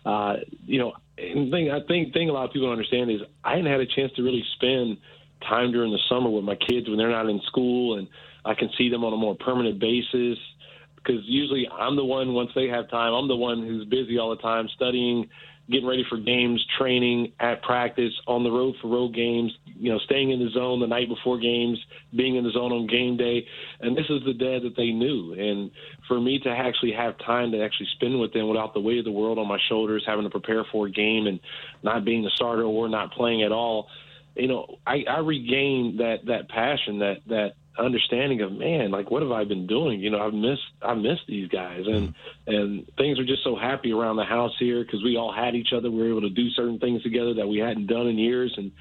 Uh, 0.06 0.36
you 0.66 0.80
know, 0.80 0.94
and 1.18 1.52
thing 1.52 1.72
I 1.72 1.80
think 1.88 2.14
thing 2.14 2.30
a 2.30 2.34
lot 2.34 2.46
of 2.46 2.52
people 2.52 2.68
don't 2.68 2.78
understand 2.78 3.10
is 3.10 3.22
I 3.44 3.52
hadn't 3.52 3.72
had 3.72 3.80
a 3.80 3.86
chance 3.86 4.12
to 4.14 4.24
really 4.24 4.44
spend 4.56 4.98
time 5.42 5.72
during 5.72 5.92
the 5.92 6.00
summer 6.10 6.30
with 6.30 6.44
my 6.44 6.56
kids 6.56 6.88
when 6.88 6.98
they're 6.98 7.10
not 7.10 7.28
in 7.28 7.42
school, 7.48 7.98
and 7.98 8.08
I 8.44 8.54
can 8.54 8.70
see 8.78 8.90
them 8.90 9.04
on 9.04 9.14
a 9.14 9.18
more 9.18 9.36
permanent 9.36 9.80
basis 9.80 10.38
because 11.06 11.22
usually 11.26 11.68
I'm 11.72 11.96
the 11.96 12.06
one 12.06 12.34
once 12.34 12.52
they 12.56 12.68
have 12.68 12.90
time. 12.90 13.14
I'm 13.14 13.28
the 13.28 13.36
one 13.36 13.62
who's 13.62 13.86
busy 13.86 14.18
all 14.18 14.30
the 14.30 14.42
time 14.42 14.68
studying, 14.76 15.30
getting 15.70 15.88
ready 15.88 16.06
for 16.10 16.18
games, 16.18 16.66
training, 16.78 17.34
at 17.40 17.62
practice, 17.62 18.14
on 18.28 18.44
the 18.44 18.50
road 18.50 18.76
for 18.82 18.90
road 18.90 19.14
games. 19.14 19.52
You 19.66 19.92
know, 19.92 20.00
staying 20.00 20.32
in 20.32 20.40
the 20.40 20.50
zone 20.52 20.80
the 20.80 20.88
night 20.88 21.08
before 21.08 21.38
games, 21.38 21.78
being 22.16 22.36
in 22.36 22.44
the 22.44 22.52
zone 22.52 22.72
on 22.72 22.88
game 22.88 23.18
day, 23.18 23.46
and 23.82 23.96
this 23.96 24.06
is 24.10 24.24
the 24.26 24.34
dad 24.34 24.64
that 24.64 24.76
they 24.76 24.92
knew. 24.92 25.34
And 25.34 25.72
for 26.08 26.20
me 26.20 26.40
to 26.40 26.50
actually 26.50 26.94
have 26.94 27.18
time 27.20 27.52
to 27.52 27.64
actually 27.64 27.88
spend 27.96 28.20
with 28.20 28.34
them 28.34 28.48
without 28.48 28.74
the 28.74 28.82
weight 28.82 29.00
of 29.00 29.06
the 29.06 29.12
world 29.12 29.38
on 29.38 29.48
my 29.48 29.60
shoulders, 29.70 30.04
having 30.08 30.24
to 30.24 30.30
prepare 30.30 30.64
for 30.72 30.88
a 30.88 30.92
game 30.92 31.28
and 31.28 31.40
not 31.84 32.06
being 32.06 32.24
the 32.24 32.32
starter 32.36 32.64
or 32.64 32.90
not 32.90 33.12
playing 33.12 33.44
at 33.44 33.52
all 33.52 33.88
you 34.36 34.50
know, 34.50 34.80
I, 34.86 35.06
I 35.10 35.20
regained 35.20 36.00
that 36.02 36.26
that 36.26 36.50
passion, 36.50 37.00
that 37.00 37.20
that 37.28 37.54
understanding 37.78 38.42
of 38.42 38.52
man, 38.52 38.92
like 38.92 39.12
what 39.12 39.22
have 39.22 39.32
I 39.32 39.44
been 39.44 39.68
doing? 39.68 40.00
You 40.00 40.10
know, 40.10 40.20
I've 40.20 40.34
missed 40.34 40.62
I 40.82 40.94
missed 40.94 41.24
these 41.28 41.50
guys, 41.50 41.82
and 41.86 42.10
mm-hmm. 42.10 42.54
and 42.54 42.92
things 42.98 43.20
are 43.20 43.26
just 43.26 43.44
so 43.44 43.56
happy 43.56 43.92
around 43.92 44.16
the 44.16 44.26
house 44.26 44.54
here 44.60 44.84
because 44.84 45.04
we 45.04 45.18
all 45.18 45.34
had 45.34 45.56
each 45.56 45.70
other. 45.76 45.92
We 45.92 46.02
were 46.02 46.10
able 46.10 46.22
to 46.22 46.30
do 46.30 46.50
certain 46.52 46.80
things 46.80 47.04
together 47.04 47.34
that 47.36 47.48
we 47.48 47.60
hadn't 47.60 47.88
done 47.88 48.08
in 48.08 48.18
years, 48.18 48.54
and 48.58 48.72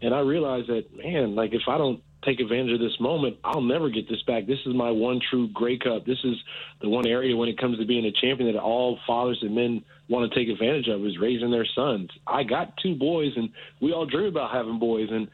and 0.00 0.14
I 0.14 0.20
realized 0.20 0.68
that 0.68 0.96
man, 0.96 1.34
like 1.34 1.52
if 1.52 1.62
I 1.68 1.78
don't 1.78 2.02
take 2.24 2.40
advantage 2.40 2.72
of 2.72 2.80
this 2.80 2.98
moment, 3.00 3.36
I'll 3.44 3.60
never 3.60 3.90
get 3.90 4.08
this 4.08 4.22
back. 4.22 4.46
This 4.46 4.58
is 4.66 4.74
my 4.74 4.90
one 4.90 5.20
true 5.30 5.48
Grey 5.48 5.78
Cup. 5.78 6.04
This 6.04 6.18
is 6.24 6.34
the 6.80 6.88
one 6.88 7.06
area 7.06 7.36
when 7.36 7.48
it 7.48 7.58
comes 7.58 7.78
to 7.78 7.86
being 7.86 8.06
a 8.06 8.12
champion 8.12 8.52
that 8.52 8.60
all 8.60 8.98
fathers 9.06 9.38
and 9.42 9.54
men 9.54 9.84
want 10.08 10.30
to 10.30 10.38
take 10.38 10.48
advantage 10.48 10.88
of 10.88 11.04
is 11.04 11.18
raising 11.18 11.50
their 11.50 11.66
sons. 11.74 12.10
I 12.26 12.42
got 12.42 12.76
two 12.82 12.96
boys, 12.96 13.32
and 13.36 13.50
we 13.80 13.92
all 13.92 14.06
dream 14.06 14.26
about 14.26 14.52
having 14.52 14.78
boys, 14.78 15.08
and 15.10 15.28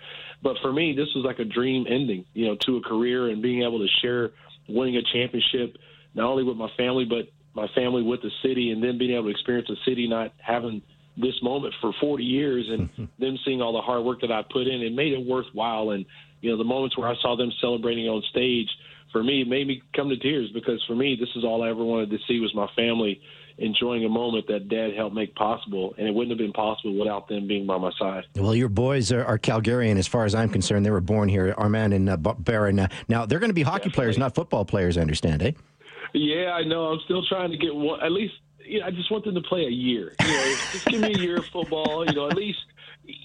but 0.45 0.59
for 0.63 0.73
me, 0.73 0.95
this 0.95 1.09
was 1.17 1.25
like 1.25 1.41
a 1.41 1.45
dream 1.45 1.87
ending, 1.89 2.27
you 2.35 2.47
know, 2.47 2.57
to 2.67 2.77
a 2.77 2.83
career 2.83 3.31
and 3.31 3.43
being 3.43 3.63
able 3.63 3.79
to 3.79 3.89
share 4.03 4.31
winning 4.69 4.97
a 4.97 5.03
championship 5.03 5.77
not 6.15 6.31
only 6.31 6.45
with 6.45 6.57
my 6.57 6.71
family 6.77 7.05
but 7.05 7.27
my 7.55 7.67
family 7.75 8.03
with 8.03 8.21
the 8.21 8.31
city, 8.43 8.71
and 8.73 8.83
then 8.83 8.99
being 8.99 9.13
able 9.13 9.25
to 9.25 9.31
experience 9.31 9.69
the 9.69 9.77
city 9.89 10.09
not 10.09 10.33
having 10.39 10.83
this 11.17 11.41
moment 11.43 11.73
for 11.81 11.93
40 12.01 12.25
years 12.25 12.67
and 12.69 12.91
them 13.19 13.39
seeing 13.45 13.63
all 13.63 13.73
the 13.73 13.81
hard 13.81 14.05
work 14.05 14.21
that 14.21 14.33
I 14.33 14.43
put 14.43 14.67
in, 14.67 14.83
it 14.83 14.93
made 14.93 15.13
it 15.13 15.25
worthwhile. 15.25 15.91
And 15.91 16.05
you 16.41 16.51
know, 16.51 16.59
the 16.59 16.65
moments 16.65 16.99
where 16.99 17.09
I 17.09 17.15
saw 17.23 17.37
them 17.37 17.53
celebrating 17.61 18.07
on 18.07 18.23
stage, 18.31 18.69
for 19.13 19.23
me, 19.23 19.43
it 19.43 19.49
made 19.49 19.69
me 19.69 19.83
come 19.95 20.09
to 20.09 20.17
tears 20.17 20.51
because 20.53 20.83
for 20.87 20.97
me, 20.97 21.17
this 21.19 21.29
is 21.37 21.45
all 21.45 21.63
I 21.63 21.71
ever 21.71 21.85
wanted 21.85 22.11
to 22.11 22.19
see 22.27 22.41
was 22.41 22.53
my 22.55 22.69
family 22.75 23.21
enjoying 23.59 24.05
a 24.05 24.09
moment 24.09 24.47
that 24.49 24.69
dad 24.69 24.95
helped 24.95 25.15
make 25.15 25.35
possible. 25.35 25.95
And 25.97 26.07
it 26.09 26.15
wouldn't 26.15 26.31
have 26.31 26.39
been 26.39 26.53
possible 26.53 26.99
without 26.99 27.29
them 27.29 27.47
being 27.47 27.67
by 27.67 27.79
my 27.79 27.91
side. 27.99 28.25
Well, 28.35 28.55
your 28.55 28.69
boys 28.69 29.13
are, 29.13 29.25
are 29.25 29.39
Calgarian 29.39 29.97
as 29.97 30.07
far 30.07 30.25
as 30.25 30.35
I'm 30.35 30.49
concerned. 30.49 30.85
They 30.85 30.91
were 30.91 31.01
born 31.01 31.29
here, 31.29 31.55
Armand 31.57 31.95
and 31.95 32.09
uh, 32.09 32.17
Barron. 32.17 32.81
Uh, 32.81 32.89
now, 33.09 33.27
they're 33.27 33.39
going 33.39 33.51
to 33.51 33.55
be 33.55 33.63
hockey 33.63 33.85
Definitely. 33.85 33.95
players, 33.95 34.19
not 34.19 34.35
football 34.35 34.65
players, 34.65 34.99
I 34.99 35.03
understand, 35.03 35.43
eh? 35.43 35.53
Yeah, 36.13 36.53
I 36.53 36.65
know. 36.65 36.87
I'm 36.87 37.01
still 37.05 37.25
trying 37.27 37.51
to 37.51 37.57
get 37.57 37.75
one, 37.75 38.01
at 38.01 38.13
least, 38.13 38.35
you 38.65 38.81
know, 38.81 38.87
I 38.87 38.91
just 38.91 39.11
want 39.11 39.25
them 39.25 39.35
to 39.35 39.43
play 39.43 39.67
a 39.67 39.71
year. 39.71 40.15
You 40.21 40.33
know, 40.33 40.57
just 40.73 40.87
give 40.87 41.01
me 41.01 41.15
a 41.15 41.19
year 41.19 41.39
of 41.39 41.47
football, 41.47 42.07
you 42.07 42.13
know, 42.13 42.29
at 42.29 42.37
least 42.37 42.59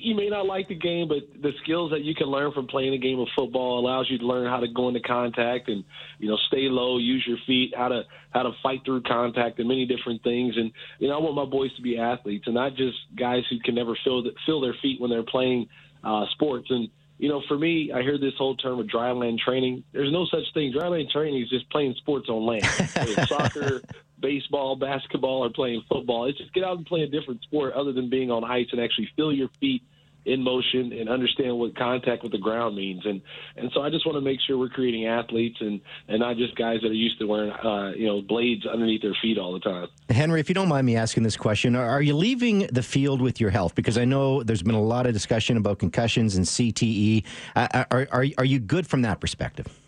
you 0.10 0.16
may 0.16 0.28
not 0.28 0.48
like 0.48 0.68
the 0.68 0.76
game, 0.76 1.08
but 1.08 1.20
the 1.40 1.52
skills 1.64 1.92
that 1.92 2.02
you 2.02 2.16
can 2.16 2.28
learn 2.28 2.52
from 2.52 2.66
playing 2.66 2.94
a 2.94 2.98
game 2.98 3.20
of 3.20 3.28
football 3.38 3.80
allows 3.80 4.08
you 4.10 4.18
to 4.18 4.26
learn 4.26 4.48
how 4.48 4.60
to 4.60 4.68
go 4.68 4.88
into 4.88 5.00
contact 5.02 5.70
and 5.70 5.84
you 6.18 6.28
know 6.28 6.38
stay 6.48 6.68
low, 6.68 6.98
use 6.98 7.24
your 7.28 7.38
feet, 7.46 7.74
how 7.78 7.90
to 7.90 8.02
how 8.32 8.44
to 8.44 8.52
fight 8.64 8.82
through 8.84 9.04
contact, 9.04 9.60
and 9.60 9.68
many 9.68 9.86
different 9.86 10.24
things. 10.24 10.58
And 10.58 10.72
you 10.98 11.08
know, 11.08 11.16
I 11.16 11.22
want 11.22 11.36
my 11.36 11.46
boys 11.46 11.74
to 11.76 11.84
be 11.84 12.00
athletes 12.00 12.46
and 12.48 12.56
not 12.56 12.76
just 12.76 12.98
guys 13.16 13.44
who 13.50 13.60
can 13.60 13.76
never 13.76 13.96
feel 14.04 14.24
feel 14.46 14.62
their 14.62 14.76
feet 14.82 15.00
when 15.00 15.12
they're 15.12 15.24
playing 15.24 15.70
uh, 16.04 16.26
sports. 16.32 16.68
And 16.72 16.90
you 17.20 17.30
know, 17.30 17.44
for 17.48 17.58
me, 17.58 17.92
I 17.94 18.02
hear 18.02 18.18
this 18.18 18.34
whole 18.38 18.56
term 18.56 18.80
of 18.80 18.88
dryland 18.88 19.38
training. 19.40 19.84
There's 19.94 20.12
no 20.12 20.26
such 20.26 20.52
thing. 20.56 20.74
Dryland 20.74 21.12
training 21.12 21.44
is 21.44 21.50
just 21.50 21.70
playing 21.70 21.94
sports 22.00 22.30
on 22.30 22.48
land. 22.48 22.66
soccer, 23.28 23.82
baseball, 24.20 24.76
basketball, 24.76 25.44
or 25.44 25.50
playing 25.50 25.84
football. 25.88 26.26
It's 26.26 26.40
just 26.40 26.54
get 26.54 26.64
out 26.64 26.78
and 26.78 26.86
play 26.86 27.02
a 27.02 27.08
different 27.08 27.44
sport 27.44 27.74
other 27.74 27.94
than 27.94 28.10
being 28.10 28.32
on 28.32 28.44
ice 28.44 28.68
and 28.72 28.82
actually 28.82 29.10
feel 29.16 29.32
your 29.32 29.50
feet 29.60 29.84
in 30.30 30.44
motion 30.44 30.94
and 30.94 31.10
understand 31.10 31.58
what 31.58 31.76
contact 31.76 32.24
with 32.24 32.32
the 32.32 32.38
ground 32.38 32.76
means. 32.76 33.06
And 33.06 33.22
and 33.56 33.72
so 33.74 33.82
I 33.82 33.90
just 33.90 34.06
want 34.06 34.16
to 34.16 34.22
make 34.22 34.40
sure 34.46 34.58
we're 34.58 34.70
creating 34.70 35.06
athletes 35.08 35.58
and 35.60 35.82
and 36.08 36.20
not 36.20 36.38
just 36.38 36.56
guys 36.56 36.80
that 36.82 36.90
are 36.90 36.94
used 36.94 37.20
to 37.20 37.26
wearing 37.26 37.52
uh, 37.52 37.92
you 37.96 38.08
know 38.08 38.22
blades 38.22 38.66
underneath 38.66 39.02
their 39.02 39.16
feet 39.22 39.38
all 39.38 39.54
the 39.54 39.60
time. 39.60 39.88
Henry, 40.10 40.40
if 40.40 40.50
you 40.50 40.56
don't 40.56 40.68
mind 40.68 40.86
me 40.86 40.96
asking 40.96 41.24
this 41.24 41.38
question, 41.38 41.76
are 41.76 42.02
you 42.02 42.16
leaving 42.16 42.68
the 42.72 42.84
field 42.84 43.22
with 43.22 43.40
your 43.40 43.50
health? 43.50 43.76
Because 43.76 43.98
I 43.98 44.06
know 44.06 44.44
there's 44.44 44.64
been 44.64 44.76
a 44.76 44.82
lot 44.82 45.06
of 45.06 45.14
discussion 45.14 45.58
about 45.58 45.80
concussions 45.80 46.36
and 46.36 46.46
CTE. 46.46 47.24
Uh, 47.56 47.86
are, 47.92 48.08
are 48.12 48.26
are 48.38 48.46
you 48.46 48.60
good 48.60 48.88
from 48.88 49.02
that 49.04 49.20
perspective? 49.20 49.79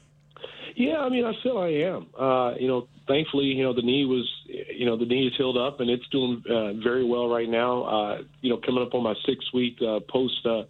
Yeah, 0.76 1.00
I 1.00 1.10
mean, 1.10 1.26
I 1.26 1.34
feel 1.44 1.58
I 1.58 1.68
am. 1.68 2.08
Uh, 2.18 2.56
you 2.56 2.68
know, 2.68 2.88
thankfully, 3.08 3.46
you 3.46 3.64
know, 3.64 3.74
the 3.74 3.82
knee 3.82 4.06
was, 4.06 4.30
you 4.48 4.86
know, 4.86 4.98
the 4.98 5.06
knee 5.06 5.28
is 5.28 5.34
healed 5.38 5.58
up 5.58 5.80
and 5.80 5.90
it's 5.90 6.08
doing 6.12 6.44
uh, 6.50 6.74
very 6.84 7.04
well 7.04 7.28
right 7.30 7.50
now. 7.50 7.84
Uh, 7.84 8.18
you 8.42 8.50
know, 8.50 8.60
coming 8.66 8.82
up 8.82 8.94
on 8.94 9.04
my 9.04 9.14
six 9.26 9.46
week 9.54 9.78
uh, 9.82 10.00
post, 10.10 10.46
uh, 10.46 10.64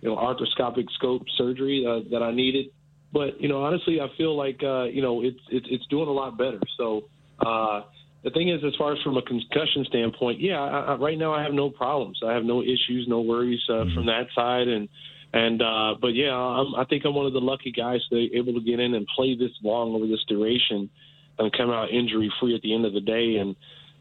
you 0.00 0.08
know, 0.08 0.16
arthroscopic 0.16 0.90
scope 0.94 1.22
surgery 1.36 1.84
uh, 1.86 2.08
that 2.10 2.22
I 2.22 2.32
needed. 2.32 2.66
But 3.12 3.40
you 3.40 3.48
know, 3.48 3.62
honestly, 3.62 4.00
I 4.00 4.06
feel 4.16 4.36
like 4.36 4.60
uh, 4.62 4.84
you 4.84 5.02
know 5.02 5.22
it's 5.22 5.40
it's 5.50 5.66
it's 5.68 5.86
doing 5.86 6.08
a 6.08 6.12
lot 6.12 6.38
better. 6.38 6.60
So 6.76 7.04
uh, 7.44 7.82
the 8.22 8.30
thing 8.30 8.50
is, 8.50 8.62
as 8.64 8.74
far 8.76 8.92
as 8.92 9.02
from 9.02 9.16
a 9.16 9.22
concussion 9.22 9.84
standpoint, 9.88 10.40
yeah, 10.40 10.60
I, 10.60 10.92
I, 10.92 10.94
right 10.94 11.18
now 11.18 11.32
I 11.32 11.42
have 11.42 11.52
no 11.52 11.70
problems. 11.70 12.20
I 12.24 12.32
have 12.34 12.44
no 12.44 12.62
issues, 12.62 13.06
no 13.08 13.20
worries 13.20 13.60
uh, 13.68 13.72
mm-hmm. 13.72 13.94
from 13.94 14.06
that 14.06 14.26
side, 14.34 14.68
and 14.68 14.88
and 15.32 15.62
uh, 15.62 15.94
but 16.00 16.14
yeah, 16.14 16.34
I'm, 16.34 16.74
I 16.74 16.84
think 16.84 17.04
I'm 17.04 17.14
one 17.14 17.26
of 17.26 17.32
the 17.32 17.40
lucky 17.40 17.72
guys 17.72 18.00
to 18.08 18.16
be 18.16 18.32
able 18.34 18.54
to 18.54 18.60
get 18.60 18.80
in 18.80 18.94
and 18.94 19.06
play 19.14 19.36
this 19.36 19.52
long 19.62 19.94
over 19.94 20.06
this 20.06 20.24
duration 20.26 20.90
and 21.38 21.52
come 21.52 21.70
out 21.70 21.90
injury 21.90 22.32
free 22.40 22.54
at 22.54 22.62
the 22.62 22.74
end 22.74 22.84
of 22.84 22.92
the 22.92 23.00
day. 23.00 23.36
And 23.36 23.54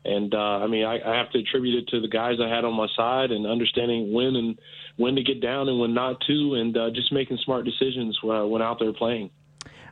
and 0.06 0.34
uh, 0.34 0.38
I 0.38 0.68
mean, 0.68 0.86
I, 0.86 1.00
I 1.06 1.18
have 1.18 1.30
to 1.32 1.40
attribute 1.40 1.84
it 1.84 1.88
to 1.90 2.02
the 2.02 2.08
guys 2.08 2.38
I 2.42 2.48
had 2.48 2.66
on 2.66 2.74
my 2.74 2.88
side 2.96 3.32
and 3.32 3.46
understanding 3.46 4.14
when 4.14 4.36
and 4.36 4.60
when 4.98 5.16
to 5.16 5.24
get 5.24 5.42
down 5.42 5.70
and 5.70 5.80
when 5.80 5.94
not 5.94 6.20
to, 6.28 6.56
and 6.56 6.76
uh, 6.76 6.90
just 6.94 7.12
making 7.12 7.38
smart 7.44 7.66
decisions 7.66 8.18
uh, 8.24 8.46
when 8.46 8.62
out 8.62 8.80
there 8.80 8.94
playing. 8.94 9.30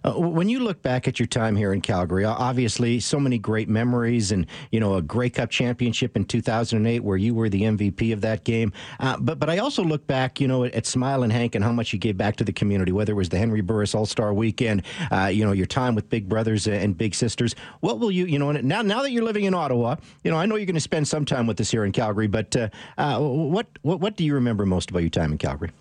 Uh, 0.03 0.13
when 0.13 0.49
you 0.49 0.59
look 0.59 0.81
back 0.81 1.07
at 1.07 1.19
your 1.19 1.27
time 1.27 1.55
here 1.55 1.73
in 1.73 1.81
Calgary, 1.81 2.25
obviously 2.25 2.99
so 2.99 3.19
many 3.19 3.37
great 3.37 3.69
memories, 3.69 4.31
and 4.31 4.45
you 4.71 4.79
know 4.79 4.95
a 4.95 5.01
Grey 5.01 5.29
Cup 5.29 5.49
championship 5.49 6.15
in 6.15 6.25
2008 6.25 7.03
where 7.03 7.17
you 7.17 7.33
were 7.33 7.49
the 7.49 7.63
MVP 7.63 8.13
of 8.13 8.21
that 8.21 8.43
game. 8.43 8.71
Uh, 8.99 9.17
but 9.19 9.39
but 9.39 9.49
I 9.49 9.57
also 9.59 9.83
look 9.83 10.05
back, 10.07 10.39
you 10.39 10.47
know, 10.47 10.63
at, 10.63 10.73
at 10.73 10.85
Smile 10.85 11.23
and 11.23 11.31
Hank 11.31 11.55
and 11.55 11.63
how 11.63 11.71
much 11.71 11.93
you 11.93 11.99
gave 11.99 12.17
back 12.17 12.35
to 12.37 12.43
the 12.43 12.53
community, 12.53 12.91
whether 12.91 13.13
it 13.13 13.15
was 13.15 13.29
the 13.29 13.37
Henry 13.37 13.61
Burris 13.61 13.95
All 13.95 14.05
Star 14.05 14.33
Weekend, 14.33 14.83
uh, 15.11 15.25
you 15.25 15.45
know, 15.45 15.51
your 15.51 15.65
time 15.65 15.95
with 15.95 16.09
Big 16.09 16.27
Brothers 16.29 16.67
and 16.67 16.97
Big 16.97 17.15
Sisters. 17.15 17.55
What 17.81 17.99
will 17.99 18.11
you, 18.11 18.25
you 18.25 18.39
know, 18.39 18.51
now 18.51 18.81
now 18.81 19.01
that 19.01 19.11
you're 19.11 19.23
living 19.23 19.45
in 19.45 19.53
Ottawa, 19.53 19.95
you 20.23 20.31
know, 20.31 20.37
I 20.37 20.45
know 20.45 20.55
you're 20.55 20.65
going 20.65 20.75
to 20.75 20.81
spend 20.81 21.07
some 21.07 21.25
time 21.25 21.47
with 21.47 21.59
us 21.59 21.71
here 21.71 21.85
in 21.85 21.91
Calgary, 21.91 22.27
but 22.27 22.55
uh, 22.55 22.69
uh, 22.97 23.19
what, 23.19 23.67
what 23.81 23.99
what 23.99 24.15
do 24.15 24.23
you 24.23 24.33
remember 24.35 24.65
most 24.65 24.89
about 24.89 24.99
your 24.99 25.09
time 25.09 25.31
in 25.31 25.37
Calgary? 25.37 25.71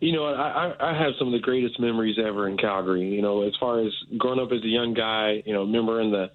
You 0.00 0.12
know, 0.12 0.26
I, 0.26 0.74
I 0.78 0.98
have 0.98 1.12
some 1.18 1.28
of 1.28 1.32
the 1.32 1.40
greatest 1.40 1.80
memories 1.80 2.16
ever 2.18 2.48
in 2.48 2.58
Calgary. 2.58 3.08
You 3.08 3.22
know, 3.22 3.42
as 3.42 3.54
far 3.58 3.80
as 3.80 3.92
growing 4.18 4.40
up 4.40 4.52
as 4.52 4.62
a 4.62 4.68
young 4.68 4.94
guy, 4.94 5.42
you 5.46 5.52
know, 5.52 5.60
remembering 5.60 6.10
the 6.10 6.30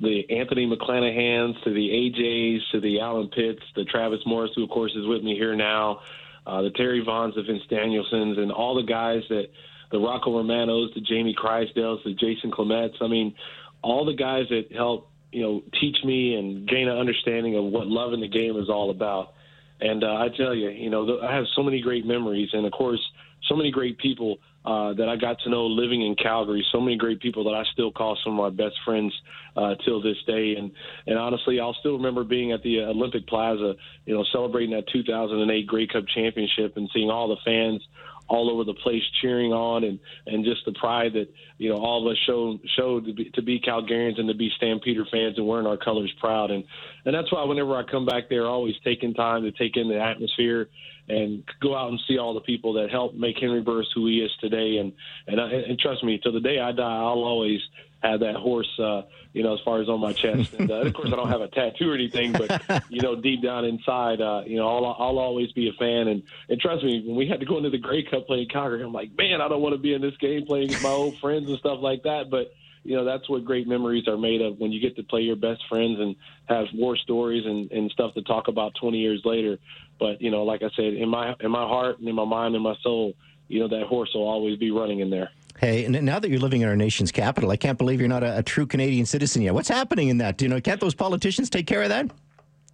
the 0.00 0.24
Anthony 0.28 0.66
McClanahan's 0.66 1.62
to 1.62 1.72
the 1.72 1.88
AJs 1.88 2.58
to 2.72 2.80
the 2.80 3.00
Allen 3.00 3.28
Pitts, 3.28 3.62
the 3.76 3.84
Travis 3.84 4.18
Morris, 4.26 4.50
who 4.56 4.64
of 4.64 4.70
course 4.70 4.92
is 4.96 5.06
with 5.06 5.22
me 5.22 5.36
here 5.36 5.54
now, 5.54 6.00
uh, 6.46 6.62
the 6.62 6.70
Terry 6.70 7.02
Vaughns, 7.06 7.36
the 7.36 7.42
Vince 7.42 7.62
Danielsens, 7.70 8.38
and 8.38 8.50
all 8.50 8.74
the 8.74 8.82
guys 8.82 9.22
that 9.28 9.46
the 9.92 9.98
Rocco 9.98 10.36
Romanos, 10.36 10.90
the 10.94 11.00
Jamie 11.00 11.34
Crysdales, 11.34 12.02
the 12.04 12.14
Jason 12.14 12.50
Clements. 12.50 12.96
I 13.00 13.06
mean, 13.06 13.34
all 13.82 14.04
the 14.04 14.14
guys 14.14 14.46
that 14.50 14.72
helped 14.72 15.10
you 15.30 15.42
know 15.42 15.62
teach 15.80 15.96
me 16.04 16.34
and 16.34 16.66
gain 16.68 16.88
an 16.88 16.96
understanding 16.96 17.56
of 17.56 17.64
what 17.64 17.86
loving 17.86 18.20
the 18.20 18.28
game 18.28 18.56
is 18.56 18.68
all 18.68 18.90
about. 18.90 19.34
And 19.80 20.04
uh, 20.04 20.14
I 20.14 20.28
tell 20.36 20.54
you, 20.54 20.70
you 20.70 20.90
know, 20.90 21.18
I 21.20 21.34
have 21.34 21.44
so 21.56 21.62
many 21.62 21.80
great 21.80 22.06
memories, 22.06 22.50
and 22.52 22.64
of 22.64 22.72
course, 22.72 23.00
so 23.48 23.56
many 23.56 23.70
great 23.70 23.98
people 23.98 24.38
uh, 24.64 24.94
that 24.94 25.08
I 25.08 25.16
got 25.16 25.38
to 25.40 25.50
know 25.50 25.66
living 25.66 26.02
in 26.02 26.14
Calgary. 26.14 26.64
So 26.72 26.80
many 26.80 26.96
great 26.96 27.20
people 27.20 27.44
that 27.44 27.54
I 27.54 27.64
still 27.72 27.92
call 27.92 28.16
some 28.24 28.38
of 28.38 28.54
my 28.54 28.64
best 28.64 28.76
friends 28.84 29.12
uh, 29.56 29.74
till 29.84 30.00
this 30.00 30.16
day. 30.26 30.54
And 30.56 30.70
and 31.06 31.18
honestly, 31.18 31.60
I'll 31.60 31.76
still 31.80 31.96
remember 31.96 32.24
being 32.24 32.52
at 32.52 32.62
the 32.62 32.80
Olympic 32.80 33.26
Plaza, 33.26 33.74
you 34.06 34.14
know, 34.14 34.24
celebrating 34.32 34.74
that 34.74 34.88
2008 34.92 35.66
Grey 35.66 35.86
Cup 35.86 36.04
championship 36.14 36.76
and 36.76 36.88
seeing 36.94 37.10
all 37.10 37.28
the 37.28 37.36
fans 37.44 37.82
all 38.28 38.50
over 38.50 38.64
the 38.64 38.74
place 38.74 39.02
cheering 39.20 39.52
on 39.52 39.84
and 39.84 39.98
and 40.26 40.44
just 40.44 40.64
the 40.64 40.72
pride 40.72 41.12
that 41.12 41.28
you 41.58 41.68
know 41.68 41.76
all 41.76 42.06
of 42.06 42.10
us 42.10 42.18
showed 42.26 42.60
showed 42.76 43.06
to 43.06 43.12
be, 43.12 43.30
to 43.34 43.42
be 43.42 43.60
Calgarians 43.60 44.18
and 44.18 44.28
to 44.28 44.34
be 44.34 44.50
Stampeder 44.56 45.04
fans 45.10 45.36
and 45.36 45.46
wearing 45.46 45.66
our 45.66 45.76
colors 45.76 46.12
proud. 46.20 46.50
And 46.50 46.64
and 47.04 47.14
that's 47.14 47.32
why 47.32 47.44
whenever 47.44 47.76
I 47.76 47.82
come 47.82 48.06
back 48.06 48.28
there, 48.28 48.46
always 48.46 48.74
taking 48.84 49.14
time 49.14 49.42
to 49.42 49.52
take 49.52 49.76
in 49.76 49.88
the 49.88 50.00
atmosphere 50.00 50.68
and 51.08 51.44
go 51.60 51.76
out 51.76 51.90
and 51.90 52.00
see 52.08 52.18
all 52.18 52.32
the 52.32 52.40
people 52.40 52.72
that 52.74 52.90
helped 52.90 53.14
make 53.14 53.36
Henry 53.38 53.60
Burris 53.60 53.88
who 53.94 54.06
he 54.06 54.20
is 54.20 54.30
today. 54.40 54.78
And 54.78 54.92
and 55.26 55.40
and 55.40 55.78
trust 55.78 56.02
me, 56.02 56.18
till 56.22 56.32
the 56.32 56.40
day 56.40 56.58
I 56.60 56.72
die, 56.72 56.82
I'll 56.82 57.24
always 57.24 57.60
have 58.04 58.20
that 58.20 58.36
horse, 58.36 58.68
uh, 58.78 59.02
you 59.32 59.42
know, 59.42 59.54
as 59.54 59.60
far 59.64 59.80
as 59.80 59.88
on 59.88 60.00
my 60.00 60.12
chest. 60.12 60.54
And 60.54 60.70
uh, 60.70 60.82
of 60.82 60.92
course, 60.92 61.10
I 61.12 61.16
don't 61.16 61.28
have 61.28 61.40
a 61.40 61.48
tattoo 61.48 61.90
or 61.90 61.94
anything, 61.94 62.32
but 62.32 62.84
you 62.88 63.00
know, 63.00 63.16
deep 63.16 63.42
down 63.42 63.64
inside, 63.64 64.20
uh, 64.20 64.42
you 64.46 64.56
know, 64.56 64.68
I'll, 64.68 64.84
I'll 64.98 65.18
always 65.18 65.50
be 65.52 65.68
a 65.68 65.72
fan. 65.72 66.08
And 66.08 66.22
and 66.48 66.60
trust 66.60 66.84
me, 66.84 67.02
when 67.06 67.16
we 67.16 67.26
had 67.26 67.40
to 67.40 67.46
go 67.46 67.56
into 67.56 67.70
the 67.70 67.78
Grey 67.78 68.04
Cup 68.04 68.26
playing 68.26 68.48
Calgary, 68.48 68.82
I'm 68.82 68.92
like, 68.92 69.16
man, 69.16 69.40
I 69.40 69.48
don't 69.48 69.62
want 69.62 69.74
to 69.74 69.80
be 69.80 69.94
in 69.94 70.02
this 70.02 70.16
game 70.18 70.46
playing 70.46 70.68
with 70.68 70.82
my 70.82 70.90
old 70.90 71.18
friends 71.18 71.48
and 71.48 71.58
stuff 71.58 71.78
like 71.80 72.02
that. 72.02 72.30
But 72.30 72.52
you 72.84 72.94
know, 72.96 73.04
that's 73.04 73.28
what 73.30 73.44
great 73.46 73.66
memories 73.66 74.06
are 74.06 74.18
made 74.18 74.42
of 74.42 74.58
when 74.58 74.70
you 74.70 74.80
get 74.80 74.94
to 74.96 75.02
play 75.02 75.22
your 75.22 75.36
best 75.36 75.62
friends 75.68 75.98
and 75.98 76.16
have 76.46 76.66
war 76.74 76.96
stories 76.96 77.46
and, 77.46 77.72
and 77.72 77.90
stuff 77.90 78.12
to 78.14 78.22
talk 78.22 78.48
about 78.48 78.74
20 78.78 78.98
years 78.98 79.22
later. 79.24 79.58
But 79.98 80.20
you 80.20 80.30
know, 80.30 80.44
like 80.44 80.62
I 80.62 80.68
said, 80.76 80.92
in 80.92 81.08
my 81.08 81.34
in 81.40 81.50
my 81.50 81.66
heart 81.66 81.98
and 81.98 82.08
in 82.08 82.14
my 82.14 82.26
mind 82.26 82.54
and 82.54 82.62
my 82.62 82.76
soul, 82.82 83.14
you 83.48 83.60
know, 83.60 83.68
that 83.68 83.86
horse 83.86 84.10
will 84.14 84.28
always 84.28 84.58
be 84.58 84.70
running 84.70 85.00
in 85.00 85.08
there. 85.08 85.30
Hey, 85.58 85.84
and 85.84 86.02
now 86.02 86.18
that 86.18 86.30
you're 86.30 86.40
living 86.40 86.62
in 86.62 86.68
our 86.68 86.76
nation's 86.76 87.12
capital, 87.12 87.50
I 87.50 87.56
can't 87.56 87.78
believe 87.78 88.00
you're 88.00 88.08
not 88.08 88.24
a, 88.24 88.38
a 88.38 88.42
true 88.42 88.66
Canadian 88.66 89.06
citizen 89.06 89.42
yet. 89.42 89.54
What's 89.54 89.68
happening 89.68 90.08
in 90.08 90.18
that? 90.18 90.36
Do 90.36 90.44
you 90.44 90.48
know, 90.48 90.60
can't 90.60 90.80
those 90.80 90.94
politicians 90.94 91.48
take 91.48 91.66
care 91.66 91.82
of 91.82 91.90
that? 91.90 92.10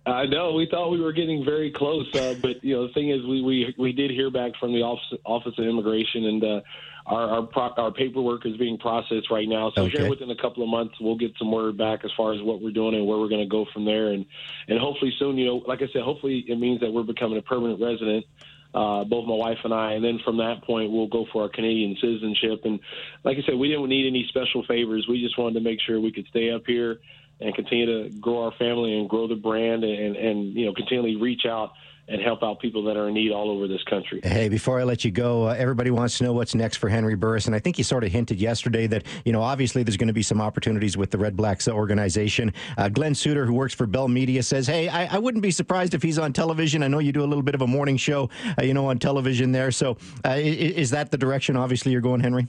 I 0.07 0.25
know 0.25 0.55
we 0.55 0.67
thought 0.71 0.91
we 0.91 1.01
were 1.01 1.13
getting 1.13 1.45
very 1.45 1.71
close, 1.71 2.13
uh, 2.15 2.35
but 2.41 2.65
you 2.65 2.75
know 2.75 2.87
the 2.87 2.93
thing 2.95 3.11
is, 3.11 3.25
we, 3.27 3.43
we 3.43 3.75
we 3.79 3.93
did 3.93 4.11
hear 4.11 4.31
back 4.31 4.53
from 4.59 4.73
the 4.73 4.81
office, 4.81 5.19
office 5.25 5.53
of 5.59 5.65
immigration, 5.67 6.25
and 6.25 6.43
uh, 6.43 6.61
our 7.05 7.29
our, 7.29 7.43
pro- 7.43 7.75
our 7.77 7.93
paperwork 7.93 8.47
is 8.47 8.57
being 8.57 8.79
processed 8.79 9.31
right 9.31 9.47
now. 9.47 9.71
So 9.77 9.83
okay. 9.83 9.99
here 9.99 10.09
within 10.09 10.31
a 10.31 10.37
couple 10.37 10.63
of 10.63 10.71
months, 10.71 10.95
we'll 11.03 11.19
get 11.19 11.33
some 11.39 11.53
word 11.53 11.77
back 11.77 12.03
as 12.05 12.11
far 12.17 12.33
as 12.33 12.41
what 12.41 12.63
we're 12.63 12.73
doing 12.73 12.95
and 12.95 13.07
where 13.07 13.19
we're 13.19 13.29
going 13.29 13.43
to 13.43 13.47
go 13.47 13.67
from 13.75 13.85
there, 13.85 14.09
and 14.09 14.25
and 14.69 14.79
hopefully 14.79 15.13
soon, 15.19 15.37
you 15.37 15.45
know, 15.45 15.57
like 15.67 15.83
I 15.83 15.89
said, 15.93 16.01
hopefully 16.01 16.47
it 16.49 16.59
means 16.59 16.81
that 16.81 16.91
we're 16.91 17.03
becoming 17.03 17.37
a 17.37 17.43
permanent 17.43 17.81
resident 17.81 18.25
uh, 18.75 19.05
both 19.05 19.27
my 19.27 19.35
wife 19.35 19.59
and 19.65 19.75
I. 19.75 19.93
And 19.93 20.05
then 20.05 20.21
from 20.25 20.37
that 20.39 20.63
point, 20.65 20.93
we'll 20.93 21.09
go 21.09 21.27
for 21.33 21.43
our 21.43 21.49
Canadian 21.49 21.97
citizenship. 22.01 22.61
And 22.65 22.81
like 23.25 23.37
I 23.39 23.43
said, 23.47 23.57
we 23.57 23.69
didn't 23.69 23.89
need 23.89 24.07
any 24.07 24.27
special 24.29 24.65
favors. 24.67 25.07
We 25.09 25.23
just 25.23 25.39
wanted 25.39 25.55
to 25.55 25.61
make 25.61 25.81
sure 25.81 26.01
we 26.01 26.13
could 26.13 26.27
stay 26.29 26.51
up 26.51 26.63
here 26.67 27.01
and 27.41 27.55
continue 27.55 27.87
to 27.87 28.17
grow 28.19 28.45
our 28.45 28.53
family 28.53 28.99
and 28.99 29.09
grow 29.09 29.27
the 29.27 29.35
brand 29.35 29.85
and, 29.85 30.17
and 30.17 30.55
you 30.55 30.67
know, 30.67 30.75
continually 30.75 31.17
reach 31.17 31.47
out 31.47 31.73
and 32.11 32.21
help 32.21 32.43
out 32.43 32.59
people 32.59 32.83
that 32.83 32.97
are 32.97 33.09
in 33.09 33.15
need 33.15 33.31
all 33.31 33.51
over 33.51 33.69
this 33.69 33.83
country. 33.85 34.21
Hey, 34.25 34.49
before 34.49 34.81
I 34.81 34.83
let 34.83 35.05
you 35.05 35.13
go, 35.13 35.49
uh, 35.49 35.55
everybody 35.57 35.91
wants 35.91 36.19
to 36.19 36.25
know 36.25 36.33
what's 36.33 36.57
next 36.57 36.79
for 36.79 36.89
Henry 36.89 37.15
Burris, 37.15 37.47
and 37.47 37.55
I 37.55 37.61
think 37.61 37.79
you 37.79 37.85
sort 37.85 38.03
of 38.03 38.11
hinted 38.11 38.41
yesterday 38.41 38.89
that 38.89 39.05
you 39.25 39.33
know 39.33 39.43
obviously 39.43 39.85
there's 39.85 39.97
going 39.97 40.09
to 40.09 40.13
be 40.13 40.23
some 40.23 40.41
opportunities 40.41 40.97
with 40.97 41.13
the 41.13 41.19
Red 41.19 41.37
Blacks 41.37 41.69
organization. 41.69 42.53
Uh, 42.77 42.89
Glenn 42.89 43.15
Suitor, 43.15 43.47
who 43.47 43.55
works 43.55 43.75
for 43.75 43.87
Bell 43.87 44.09
Media, 44.09 44.43
says, 44.43 44.67
"Hey, 44.67 44.89
I, 44.89 45.15
I, 45.15 45.19
wouldn't 45.19 45.43
be 45.43 45.53
surprised 45.53 45.95
if 45.95 46.03
he's 46.03 46.19
on 46.19 46.33
television. 46.33 46.83
I 46.83 46.89
know 46.89 46.99
you 46.99 47.13
do 47.13 47.23
a 47.23 47.27
little 47.31 47.45
bit 47.45 47.55
of 47.55 47.63
a 47.63 47.67
morning 47.67 47.97
show, 47.97 48.29
uh, 48.59 48.63
you 48.65 48.75
know, 48.75 48.87
on 48.87 48.99
television 48.99 49.53
there. 49.53 49.71
So, 49.71 49.97
uh, 50.25 50.31
is, 50.31 50.73
is 50.73 50.91
that 50.91 51.13
the 51.13 51.19
direction? 51.19 51.57
Obviously, 51.57 51.93
you're 51.93 52.01
going, 52.01 52.21
Henry." 52.21 52.49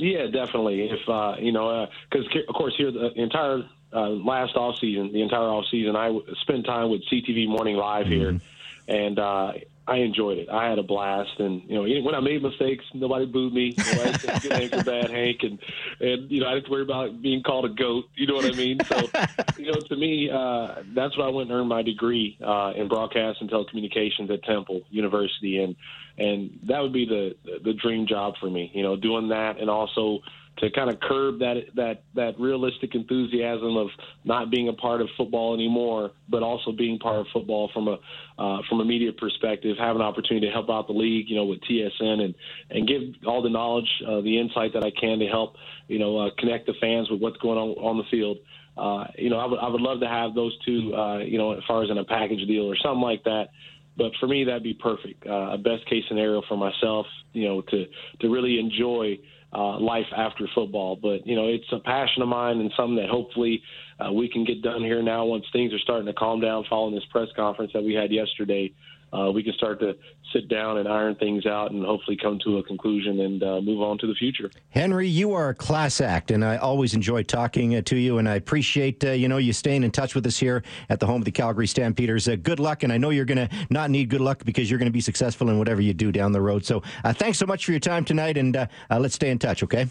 Yeah, 0.00 0.26
definitely. 0.26 0.90
If 0.90 1.08
uh, 1.08 1.36
you 1.38 1.52
know, 1.52 1.86
because 2.10 2.26
uh, 2.34 2.40
of 2.48 2.54
course 2.56 2.74
here 2.76 2.90
the 2.90 3.12
entire 3.14 3.62
uh, 3.92 4.08
last 4.08 4.56
off 4.56 4.76
season, 4.80 5.12
the 5.12 5.22
entire 5.22 5.40
off 5.40 5.66
season, 5.70 5.96
I 5.96 6.16
spent 6.40 6.66
time 6.66 6.90
with 6.90 7.02
CTV 7.10 7.48
Morning 7.48 7.76
Live 7.76 8.06
mm-hmm. 8.06 8.12
here 8.12 8.40
and 8.88 9.18
uh, 9.18 9.52
I 9.86 9.96
enjoyed 9.96 10.38
it. 10.38 10.48
I 10.48 10.68
had 10.68 10.78
a 10.78 10.82
blast, 10.82 11.40
and 11.40 11.62
you 11.68 11.74
know, 11.74 12.02
when 12.02 12.14
I 12.14 12.20
made 12.20 12.42
mistakes, 12.42 12.84
nobody 12.94 13.26
booed 13.26 13.52
me. 13.52 13.74
Nobody 13.76 14.18
said 14.18 14.42
good 14.42 14.52
Hank 14.52 14.72
or 14.72 14.84
bad 14.84 15.10
Hank, 15.10 15.42
and 15.42 15.58
and 16.00 16.30
you 16.30 16.40
know, 16.40 16.48
I 16.48 16.54
didn't 16.54 16.70
worry 16.70 16.82
about 16.82 17.20
being 17.20 17.42
called 17.42 17.64
a 17.64 17.68
goat. 17.68 18.04
You 18.14 18.28
know 18.28 18.34
what 18.34 18.44
I 18.44 18.56
mean? 18.56 18.78
So, 18.84 18.96
you 19.58 19.72
know, 19.72 19.80
to 19.80 19.96
me, 19.96 20.30
uh, 20.30 20.82
that's 20.94 21.16
what 21.16 21.26
I 21.26 21.30
went 21.30 21.50
and 21.50 21.58
earned 21.58 21.68
my 21.68 21.82
degree 21.82 22.38
uh, 22.44 22.72
in 22.76 22.88
broadcast 22.88 23.40
and 23.40 23.50
telecommunications 23.50 24.30
at 24.30 24.44
Temple 24.44 24.82
University, 24.90 25.62
and 25.62 25.74
and 26.16 26.60
that 26.64 26.80
would 26.80 26.92
be 26.92 27.04
the 27.04 27.34
the 27.64 27.72
dream 27.72 28.06
job 28.06 28.34
for 28.38 28.48
me. 28.48 28.70
You 28.74 28.84
know, 28.84 28.96
doing 28.96 29.28
that 29.28 29.58
and 29.58 29.68
also 29.68 30.20
to 30.58 30.70
kind 30.70 30.90
of 30.90 31.00
curb 31.00 31.38
that 31.38 31.62
that 31.74 32.02
that 32.14 32.38
realistic 32.38 32.94
enthusiasm 32.94 33.76
of 33.76 33.88
not 34.24 34.50
being 34.50 34.68
a 34.68 34.72
part 34.72 35.00
of 35.00 35.08
football 35.16 35.54
anymore, 35.54 36.12
but 36.28 36.42
also 36.42 36.72
being 36.72 36.98
part 36.98 37.16
of 37.16 37.26
football 37.32 37.70
from 37.72 37.88
a 37.88 37.98
uh, 38.38 38.58
from 38.68 38.80
a 38.80 38.84
media 38.84 39.12
perspective, 39.12 39.76
have 39.78 39.96
an 39.96 40.02
opportunity 40.02 40.46
to 40.46 40.52
help 40.52 40.68
out 40.70 40.86
the 40.86 40.92
league, 40.92 41.28
you 41.28 41.36
know, 41.36 41.46
with 41.46 41.60
TSN 41.62 42.20
and 42.22 42.34
and 42.70 42.86
give 42.86 43.02
all 43.26 43.42
the 43.42 43.48
knowledge, 43.48 43.88
uh, 44.06 44.20
the 44.20 44.38
insight 44.38 44.74
that 44.74 44.84
I 44.84 44.90
can 44.90 45.18
to 45.20 45.26
help, 45.26 45.56
you 45.88 45.98
know, 45.98 46.18
uh, 46.18 46.30
connect 46.38 46.66
the 46.66 46.74
fans 46.80 47.10
with 47.10 47.20
what's 47.20 47.38
going 47.38 47.58
on 47.58 47.70
on 47.70 47.98
the 47.98 48.04
field. 48.10 48.38
Uh, 48.76 49.04
you 49.16 49.30
know, 49.30 49.38
I 49.38 49.46
would 49.46 49.58
I 49.58 49.68
would 49.68 49.80
love 49.80 50.00
to 50.00 50.08
have 50.08 50.34
those 50.34 50.56
two, 50.64 50.94
uh, 50.94 51.18
you 51.18 51.38
know, 51.38 51.52
as 51.52 51.62
far 51.66 51.82
as 51.82 51.90
in 51.90 51.98
a 51.98 52.04
package 52.04 52.46
deal 52.46 52.64
or 52.64 52.76
something 52.76 53.02
like 53.02 53.24
that. 53.24 53.48
But 53.96 54.12
for 54.20 54.26
me, 54.26 54.44
that'd 54.44 54.62
be 54.62 54.74
perfect. 54.74 55.26
Uh, 55.26 55.50
a 55.52 55.58
best 55.58 55.84
case 55.86 56.04
scenario 56.08 56.42
for 56.48 56.56
myself, 56.56 57.06
you 57.32 57.46
know, 57.48 57.62
to 57.62 57.86
to 58.20 58.28
really 58.28 58.58
enjoy 58.58 59.18
uh, 59.52 59.78
life 59.78 60.06
after 60.16 60.46
football. 60.54 60.96
But 61.00 61.26
you 61.26 61.36
know, 61.36 61.48
it's 61.48 61.70
a 61.72 61.78
passion 61.78 62.22
of 62.22 62.28
mine 62.28 62.60
and 62.60 62.72
something 62.76 62.96
that 62.96 63.08
hopefully 63.10 63.62
uh, 64.00 64.12
we 64.12 64.28
can 64.28 64.44
get 64.44 64.62
done 64.62 64.82
here 64.82 65.02
now 65.02 65.24
once 65.24 65.44
things 65.52 65.72
are 65.72 65.78
starting 65.78 66.06
to 66.06 66.14
calm 66.14 66.40
down 66.40 66.64
following 66.68 66.94
this 66.94 67.04
press 67.10 67.28
conference 67.36 67.72
that 67.74 67.82
we 67.82 67.94
had 67.94 68.10
yesterday 68.10 68.72
uh, 69.12 69.30
we 69.30 69.42
can 69.42 69.52
start 69.54 69.78
to 69.80 69.94
sit 70.32 70.48
down 70.48 70.78
and 70.78 70.88
iron 70.88 71.14
things 71.16 71.44
out 71.46 71.70
and 71.70 71.84
hopefully 71.84 72.16
come 72.20 72.38
to 72.44 72.58
a 72.58 72.62
conclusion 72.62 73.20
and 73.20 73.42
uh, 73.42 73.60
move 73.60 73.82
on 73.82 73.98
to 73.98 74.06
the 74.06 74.14
future. 74.14 74.50
Henry, 74.70 75.06
you 75.06 75.32
are 75.32 75.50
a 75.50 75.54
class 75.54 76.00
act, 76.00 76.30
and 76.30 76.44
I 76.44 76.56
always 76.56 76.94
enjoy 76.94 77.22
talking 77.22 77.76
uh, 77.76 77.82
to 77.82 77.96
you, 77.96 78.18
and 78.18 78.28
I 78.28 78.36
appreciate 78.36 79.04
uh, 79.04 79.10
you 79.10 79.28
know 79.28 79.36
you 79.36 79.52
staying 79.52 79.84
in 79.84 79.90
touch 79.90 80.14
with 80.14 80.26
us 80.26 80.38
here 80.38 80.62
at 80.88 81.00
the 81.00 81.06
home 81.06 81.20
of 81.20 81.24
the 81.26 81.30
Calgary 81.30 81.66
Stampeders. 81.66 82.26
Uh, 82.26 82.36
good 82.36 82.58
luck, 82.58 82.82
and 82.82 82.92
I 82.92 82.96
know 82.96 83.10
you're 83.10 83.26
going 83.26 83.48
to 83.48 83.54
not 83.68 83.90
need 83.90 84.08
good 84.08 84.22
luck 84.22 84.44
because 84.44 84.70
you're 84.70 84.78
going 84.78 84.86
to 84.86 84.92
be 84.92 85.00
successful 85.00 85.50
in 85.50 85.58
whatever 85.58 85.80
you 85.80 85.92
do 85.92 86.10
down 86.10 86.32
the 86.32 86.40
road. 86.40 86.64
So 86.64 86.82
uh, 87.04 87.12
thanks 87.12 87.38
so 87.38 87.46
much 87.46 87.66
for 87.66 87.72
your 87.72 87.80
time 87.80 88.04
tonight, 88.04 88.38
and 88.38 88.68
let's 88.90 89.14
stay 89.14 89.30
in 89.30 89.38
touch, 89.38 89.62
okay? 89.62 89.86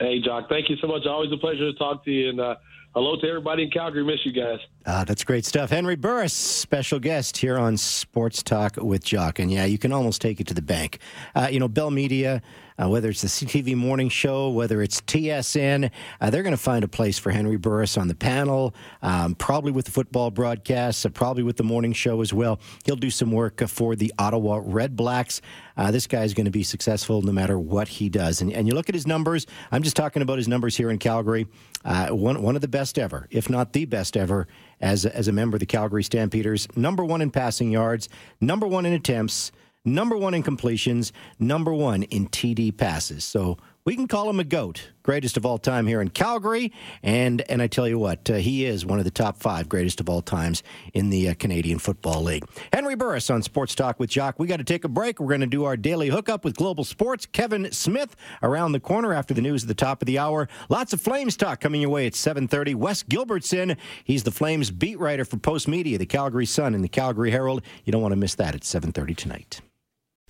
Hey, 0.00 0.20
Jock, 0.20 0.48
thank 0.48 0.68
you 0.68 0.76
so 0.80 0.86
much. 0.86 1.06
Always 1.06 1.32
a 1.32 1.36
pleasure 1.36 1.70
to 1.70 1.78
talk 1.78 2.04
to 2.04 2.10
you, 2.10 2.30
and 2.30 2.56
hello 2.94 3.16
to 3.16 3.28
everybody 3.28 3.64
in 3.64 3.70
Calgary. 3.70 4.04
Miss 4.04 4.24
you 4.24 4.32
guys. 4.32 4.60
Uh, 4.86 5.04
that's 5.04 5.24
great 5.24 5.44
stuff. 5.44 5.70
Henry 5.70 5.96
Burris, 5.96 6.32
special 6.32 6.98
guest 6.98 7.36
here 7.36 7.58
on 7.58 7.76
Sports 7.76 8.42
Talk 8.42 8.76
with 8.76 9.04
Jock. 9.04 9.38
And 9.38 9.50
yeah, 9.50 9.64
you 9.64 9.78
can 9.78 9.92
almost 9.92 10.20
take 10.20 10.40
it 10.40 10.46
to 10.48 10.54
the 10.54 10.62
bank. 10.62 10.98
Uh, 11.34 11.48
you 11.50 11.58
know, 11.58 11.68
Bell 11.68 11.90
Media, 11.90 12.40
uh, 12.82 12.88
whether 12.88 13.08
it's 13.08 13.22
the 13.22 13.28
CTV 13.28 13.76
morning 13.76 14.08
show, 14.08 14.50
whether 14.50 14.82
it's 14.82 15.00
TSN, 15.02 15.90
uh, 16.20 16.30
they're 16.30 16.42
going 16.42 16.56
to 16.56 16.62
find 16.62 16.84
a 16.84 16.88
place 16.88 17.18
for 17.18 17.30
Henry 17.30 17.56
Burris 17.56 17.96
on 17.96 18.08
the 18.08 18.14
panel, 18.14 18.74
um, 19.02 19.34
probably 19.36 19.70
with 19.70 19.84
the 19.84 19.90
football 19.90 20.30
broadcasts, 20.30 21.06
uh, 21.06 21.08
probably 21.08 21.42
with 21.42 21.56
the 21.56 21.62
morning 21.62 21.92
show 21.92 22.20
as 22.20 22.32
well. 22.32 22.58
He'll 22.84 22.96
do 22.96 23.10
some 23.10 23.30
work 23.30 23.62
uh, 23.62 23.66
for 23.66 23.94
the 23.94 24.12
Ottawa 24.18 24.60
Red 24.64 24.96
Blacks. 24.96 25.40
Uh, 25.76 25.90
this 25.90 26.06
guy 26.06 26.24
is 26.24 26.34
going 26.34 26.46
to 26.46 26.50
be 26.50 26.62
successful 26.62 27.22
no 27.22 27.32
matter 27.32 27.58
what 27.58 27.88
he 27.88 28.08
does. 28.08 28.40
And, 28.40 28.52
and 28.52 28.66
you 28.66 28.74
look 28.74 28.88
at 28.88 28.94
his 28.94 29.06
numbers, 29.06 29.46
I'm 29.70 29.82
just 29.82 29.96
talking 29.96 30.22
about 30.22 30.38
his 30.38 30.48
numbers 30.48 30.76
here 30.76 30.90
in 30.90 30.98
Calgary. 30.98 31.46
Uh, 31.84 32.08
one, 32.08 32.42
one 32.42 32.56
of 32.56 32.62
the 32.62 32.68
best 32.68 32.98
ever, 32.98 33.28
if 33.30 33.48
not 33.48 33.72
the 33.72 33.84
best 33.84 34.16
ever, 34.16 34.48
as, 34.80 35.06
as 35.06 35.28
a 35.28 35.32
member 35.32 35.56
of 35.56 35.60
the 35.60 35.66
Calgary 35.66 36.02
Stampeders. 36.02 36.66
Number 36.76 37.04
one 37.04 37.20
in 37.20 37.30
passing 37.30 37.70
yards, 37.70 38.08
number 38.40 38.66
one 38.66 38.86
in 38.86 38.92
attempts 38.92 39.52
number 39.84 40.16
one 40.16 40.34
in 40.34 40.42
completions, 40.42 41.12
number 41.38 41.72
one 41.72 42.02
in 42.04 42.28
TD 42.28 42.76
passes. 42.76 43.24
So 43.24 43.58
we 43.84 43.96
can 43.96 44.08
call 44.08 44.30
him 44.30 44.40
a 44.40 44.44
goat, 44.44 44.92
greatest 45.02 45.36
of 45.36 45.44
all 45.44 45.58
time 45.58 45.86
here 45.86 46.00
in 46.00 46.08
Calgary. 46.08 46.72
And 47.02 47.42
and 47.50 47.60
I 47.60 47.66
tell 47.66 47.86
you 47.86 47.98
what, 47.98 48.30
uh, 48.30 48.36
he 48.36 48.64
is 48.64 48.86
one 48.86 48.98
of 48.98 49.04
the 49.04 49.10
top 49.10 49.36
five 49.36 49.68
greatest 49.68 50.00
of 50.00 50.08
all 50.08 50.22
times 50.22 50.62
in 50.94 51.10
the 51.10 51.28
uh, 51.28 51.34
Canadian 51.34 51.78
Football 51.78 52.22
League. 52.22 52.44
Henry 52.72 52.94
Burris 52.94 53.28
on 53.28 53.42
Sports 53.42 53.74
Talk 53.74 54.00
with 54.00 54.08
Jock. 54.08 54.38
We 54.38 54.46
got 54.46 54.56
to 54.56 54.64
take 54.64 54.84
a 54.84 54.88
break. 54.88 55.20
We're 55.20 55.28
going 55.28 55.42
to 55.42 55.46
do 55.46 55.64
our 55.64 55.76
daily 55.76 56.08
hookup 56.08 56.44
with 56.44 56.56
Global 56.56 56.84
Sports. 56.84 57.26
Kevin 57.26 57.70
Smith 57.72 58.16
around 58.42 58.72
the 58.72 58.80
corner 58.80 59.12
after 59.12 59.34
the 59.34 59.42
news 59.42 59.64
at 59.64 59.68
the 59.68 59.74
top 59.74 60.00
of 60.00 60.06
the 60.06 60.18
hour. 60.18 60.48
Lots 60.70 60.94
of 60.94 61.02
Flames 61.02 61.36
talk 61.36 61.60
coming 61.60 61.82
your 61.82 61.90
way 61.90 62.06
at 62.06 62.14
7:30. 62.14 62.74
Wes 62.74 63.02
Gilbertson, 63.02 63.76
he's 64.02 64.22
the 64.22 64.30
Flames 64.30 64.70
beat 64.70 64.98
writer 64.98 65.26
for 65.26 65.36
Post 65.36 65.68
Media, 65.68 65.98
the 65.98 66.06
Calgary 66.06 66.46
Sun 66.46 66.74
and 66.74 66.82
the 66.82 66.88
Calgary 66.88 67.30
Herald. 67.30 67.60
You 67.84 67.92
don't 67.92 68.02
want 68.02 68.12
to 68.12 68.16
miss 68.16 68.34
that 68.36 68.54
at 68.54 68.62
7:30 68.62 69.14
tonight. 69.14 69.60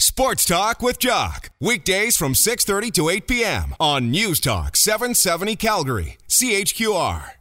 Sports 0.05 0.45
Talk 0.45 0.83
with 0.83 0.99
Jock. 0.99 1.51
Weekdays 1.61 2.17
from 2.17 2.35
6:30 2.35 2.91
to 2.95 3.09
8 3.11 3.29
p.m. 3.29 3.77
on 3.79 4.11
News 4.11 4.41
Talk 4.41 4.75
770 4.77 5.55
Calgary. 5.55 6.17
CHQR. 6.29 7.31